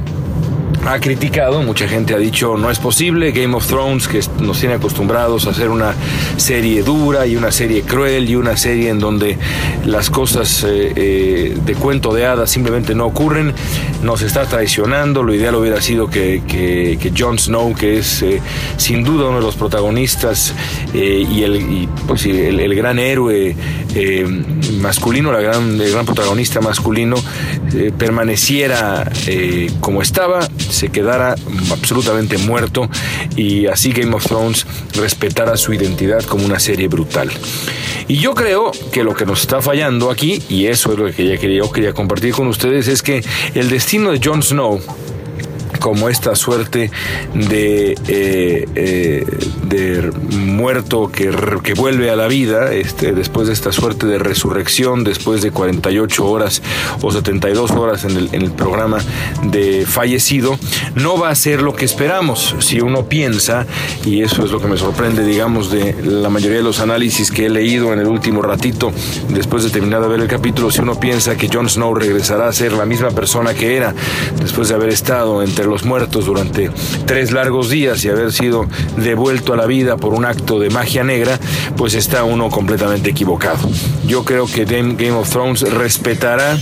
ha 0.87 0.99
criticado, 0.99 1.62
mucha 1.62 1.87
gente 1.87 2.14
ha 2.14 2.19
dicho 2.19 2.57
no 2.57 2.71
es 2.71 2.79
posible, 2.79 3.33
Game 3.33 3.55
of 3.55 3.66
Thrones 3.66 4.09
que 4.09 4.21
nos 4.40 4.59
tiene 4.59 4.77
acostumbrados 4.77 5.47
a 5.47 5.51
hacer 5.51 5.69
una 5.69 5.95
serie 6.37 6.83
dura 6.83 7.27
y 7.27 7.37
una 7.37 7.53
serie 7.53 7.83
cruel 7.83 8.29
y 8.29 8.37
una 8.37 8.57
serie 8.57 8.88
en 8.88 8.99
donde 8.99 9.38
las 9.85 10.11
cosas 10.11 10.64
eh, 10.64 10.93
eh, 10.97 11.59
de 11.64 11.75
cuento 11.75 12.14
de 12.14 12.27
hadas 12.27 12.51
simplemente 12.51 12.95
no 12.95 13.07
ocurren, 13.07 13.53
nos 14.03 14.23
está 14.23 14.47
traicionando, 14.47 15.23
lo 15.23 15.35
ideal 15.35 15.55
hubiera 15.55 15.81
sido 15.81 16.09
que, 16.09 16.43
que, 16.47 17.12
Jon 17.16 17.38
Snow, 17.38 17.75
que 17.75 17.99
es 17.99 18.23
eh, 18.23 18.40
sin 18.77 19.05
duda 19.05 19.29
uno 19.29 19.38
de 19.38 19.45
los 19.45 19.57
protagonistas 19.57 20.55
y, 20.95 21.43
el, 21.43 21.88
pues, 22.07 22.25
el, 22.25 22.75
gran 22.75 22.99
héroe 22.99 23.55
masculino, 24.81 25.33
la 25.33 25.40
gran, 25.40 25.81
el 25.81 25.90
gran 25.90 26.07
protagonista 26.07 26.61
masculino, 26.61 27.16
permaneciera 27.99 29.11
como 29.81 30.03
estaba, 30.03 30.40
se 30.71 30.89
quedara 30.89 31.35
absolutamente 31.71 32.39
muerto 32.39 32.89
y 33.37 33.67
así 33.67 33.93
Game 33.93 34.15
of 34.15 34.27
Thrones 34.27 34.67
respetara 34.95 35.57
su 35.57 35.73
identidad 35.73 36.23
como 36.25 36.45
una 36.45 36.59
serie 36.59 36.89
brutal. 36.89 37.31
Y 38.09 38.17
yo 38.17 38.35
creo 38.35 38.73
que 38.93 39.05
lo 39.05 39.15
que 39.15 39.25
nos 39.25 39.43
está 39.43 39.63
fallando 39.63 40.11
aquí, 40.11 40.43
y 40.49 40.67
eso 40.67 40.93
es 40.93 40.99
lo 40.99 41.13
que 41.13 41.55
yo 41.55 41.71
quería 41.71 41.93
compartir 41.93 42.33
con 42.33 42.49
ustedes, 42.49 42.89
es 42.89 43.03
que 43.03 43.23
el 43.55 43.69
destino 43.71 44.11
de 44.11 44.21
Jon 44.23 44.43
Snow 44.43 44.81
como 45.81 46.09
esta 46.09 46.37
suerte 46.37 46.90
de, 47.35 47.93
eh, 48.07 48.69
eh, 48.75 49.27
de 49.64 50.12
muerto 50.37 51.11
que, 51.11 51.31
que, 51.62 51.75
vuelve 51.75 52.11
a 52.11 52.16
la 52.16 52.29
vida, 52.29 52.73
este, 52.73 53.12
después 53.12 53.49
de 53.49 53.55
esta 53.55 53.73
suerte 53.73 54.07
de 54.07 54.19
resurrección, 54.19 55.03
después 55.03 55.43
de 55.43 55.51
48 55.51 56.27
horas 56.27 56.62
o 57.01 57.11
72 57.11 57.71
horas 57.73 58.05
en 58.05 58.16
el, 58.16 58.29
en 58.33 58.43
el 58.43 58.53
programa 58.53 58.99
de 59.45 59.87
fallecido, 59.87 60.59
no 60.95 61.19
va 61.19 61.31
a 61.31 61.35
ser 61.35 61.62
lo 61.62 61.75
que 61.75 61.85
esperamos. 61.85 62.55
Si 62.61 62.81
uno 62.81 63.07
piensa, 63.07 63.66
y 64.05 64.23
eso 64.23 64.45
es 64.45 64.51
lo 64.51 64.61
que 64.61 64.69
me 64.69 64.77
sorprende, 64.77 65.25
digamos, 65.25 65.71
de 65.71 65.95
la 66.03 66.29
mayoría 66.29 66.59
de 66.59 66.64
los 66.64 66.81
análisis 66.81 67.31
que 67.31 67.47
he 67.47 67.51
leído 67.51 67.93
en 67.93 68.01
el 68.01 68.07
último 68.07 68.43
ratito, 68.43 68.93
después 69.31 69.64
de 69.64 69.71
terminar 69.71 70.03
de 70.03 70.09
ver 70.09 70.21
el 70.21 70.29
capítulo, 70.29 70.71
si 70.71 70.83
uno 70.83 71.01
piensa 71.01 71.37
que 71.37 71.49
Jon 71.49 71.69
Snow 71.69 71.95
regresará 71.95 72.49
a 72.49 72.53
ser 72.53 72.73
la 72.73 72.85
misma 72.85 73.11
persona 73.11 73.55
que 73.55 73.77
era 73.77 73.95
después 74.40 74.69
de 74.69 74.75
haber 74.75 74.90
estado 74.90 75.43
entre 75.43 75.64
los 75.71 75.85
muertos 75.85 76.27
durante 76.27 76.71
tres 77.07 77.33
largos 77.33 77.71
días 77.71 78.05
y 78.05 78.09
haber 78.09 78.33
sido 78.33 78.67
devuelto 78.97 79.53
a 79.53 79.57
la 79.57 79.67
vida 79.67 79.97
por 79.97 80.13
un 80.13 80.25
acto 80.25 80.59
de 80.59 80.69
magia 80.71 81.05
negra, 81.05 81.39
pues 81.77 81.95
está 81.95 82.25
uno 82.25 82.51
completamente 82.51 83.11
equivocado. 83.11 83.69
Yo 84.07 84.25
creo 84.25 84.47
que 84.47 84.65
Game 84.65 85.13
of 85.13 85.31
Thrones 85.31 85.63
respetará 85.63 86.59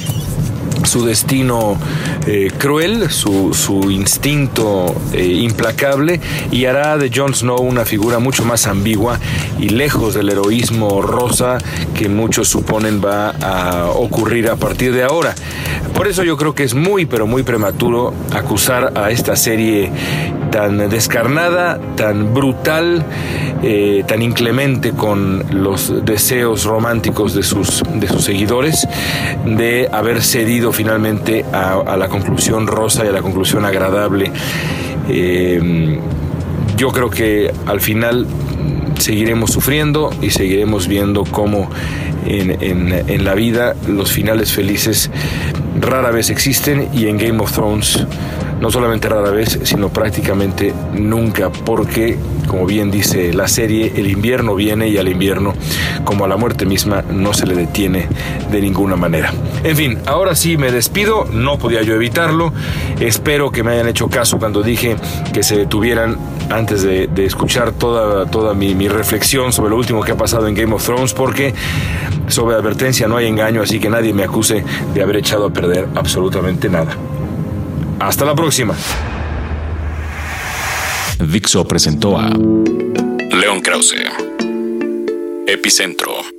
su 0.84 1.04
destino 1.04 1.78
eh, 2.26 2.50
cruel, 2.56 3.10
su, 3.10 3.52
instinto 3.90 4.94
eh, 5.12 5.24
implacable 5.24 6.20
y 6.50 6.66
hará 6.66 6.98
de 6.98 7.10
Jon 7.14 7.34
Snow 7.34 7.60
una 7.60 7.84
figura 7.84 8.18
mucho 8.18 8.44
más 8.44 8.66
ambigua 8.66 9.18
y 9.58 9.70
lejos 9.70 10.14
del 10.14 10.30
heroísmo 10.30 11.02
rosa 11.02 11.58
que 11.94 12.08
muchos 12.08 12.48
suponen 12.48 13.02
va 13.04 13.30
a 13.30 13.86
ocurrir 13.86 14.48
a 14.48 14.56
partir 14.56 14.92
de 14.92 15.04
ahora. 15.04 15.34
Por 15.94 16.06
eso 16.06 16.22
yo 16.22 16.36
creo 16.36 16.54
que 16.54 16.64
es 16.64 16.74
muy 16.74 17.06
pero 17.06 17.26
muy 17.26 17.42
prematuro 17.42 18.14
acusar 18.32 18.92
a 18.96 19.10
esta 19.10 19.36
serie 19.36 19.90
tan 20.50 20.88
descarnada, 20.88 21.78
tan 21.96 22.34
brutal, 22.34 23.04
eh, 23.62 24.04
tan 24.06 24.22
inclemente 24.22 24.92
con 24.92 25.44
los 25.50 26.04
deseos 26.04 26.64
románticos 26.64 27.34
de 27.34 27.42
sus, 27.42 27.82
de 27.94 28.08
sus 28.08 28.24
seguidores, 28.24 28.87
de 29.44 29.88
haber 29.92 30.22
cedido 30.22 30.72
finalmente 30.72 31.44
a, 31.52 31.96
la 31.96 32.08
conclusión 32.08 32.66
rosa 32.66 33.04
y 33.04 33.08
a 33.08 33.12
la 33.12 33.22
conclusión 33.22 33.64
agradable. 33.64 34.30
Eh, 35.08 35.98
yo 36.76 36.90
creo 36.90 37.11
que 37.11 37.52
al 37.66 37.80
final 37.80 38.26
seguiremos 38.98 39.50
sufriendo 39.50 40.11
y 40.22 40.30
seguiremos 40.30 40.88
viendo 40.88 41.24
cómo 41.24 41.68
en, 42.26 42.56
en, 42.61 43.24
la 43.24 43.34
vida 43.34 43.74
los 43.88 44.12
finales 44.12 44.52
felices 44.52 45.11
rara 45.80 46.11
vez 46.11 46.30
existen 46.30 46.88
y 46.92 47.06
en 47.06 47.16
Game 47.18 47.40
of 47.40 47.52
Thrones 47.52 48.06
no 48.61 48.71
solamente 48.71 49.09
rara 49.09 49.31
vez, 49.31 49.59
sino 49.62 49.88
prácticamente 49.88 50.73
nunca, 50.92 51.51
porque, 51.51 52.18
como 52.47 52.66
bien 52.66 52.90
dice 52.90 53.33
la 53.33 53.49
serie, 53.49 53.92
el 53.97 54.09
invierno 54.09 54.55
viene 54.55 54.88
y 54.88 54.99
al 54.99 55.09
invierno, 55.09 55.55
como 56.05 56.25
a 56.25 56.29
la 56.29 56.37
muerte 56.37 56.66
misma, 56.66 57.03
no 57.03 57.33
se 57.33 57.47
le 57.47 57.55
detiene 57.55 58.07
de 58.51 58.61
ninguna 58.61 58.97
manera. 58.97 59.33
En 59.64 59.77
fin, 59.77 59.99
ahora 60.07 60.35
sí 60.35 60.57
me 60.57 60.73
despido, 60.73 61.27
no 61.33 61.59
podía 61.59 61.83
yo 61.83 61.94
evitarlo, 61.94 62.53
espero 63.01 63.51
que 63.51 63.62
me 63.62 63.73
hayan 63.73 63.88
hecho 63.88 64.09
caso 64.09 64.38
cuando 64.38 64.62
dije 64.62 64.97
que 65.33 65.42
se 65.42 65.57
detuvieran 65.57 66.16
antes 66.51 66.83
de, 66.83 67.09
escuchar 67.18 67.73
toda, 67.73 68.27
toda 68.27 68.55
mi, 68.55 68.75
mi 68.75 68.88
reflexión 68.88 69.53
sobre 69.53 69.71
lo 69.71 69.77
último 69.77 70.03
que 70.03 70.12
ha 70.12 70.16
pasado 70.16 70.49
en 70.49 70.55
Game 70.55 70.73
of 70.75 70.85
Thrones, 70.85 71.12
porque 71.12 71.55
sobre 72.29 72.57
advertencia 72.57 73.07
no 73.09 73.16
hay 73.16 73.27
engaño, 73.27 73.62
así 73.62 73.79
que 73.79 73.90
nadie 73.90 74.12
me 74.14 74.25
acuse 74.25 74.64
de 74.94 75.03
haber 75.03 75.16
echado 75.16 75.47
a 75.47 75.51
perder 75.51 75.88
absolutamente 75.94 76.68
nada. 76.68 76.97
Hasta 78.00 78.24
la 78.24 78.34
próxima. 78.34 78.76
Dixo 81.18 81.66
presentó 81.66 82.16
a 82.16 82.28
León 82.28 83.61
Krause, 83.61 83.96
Epicentro. 85.46 86.38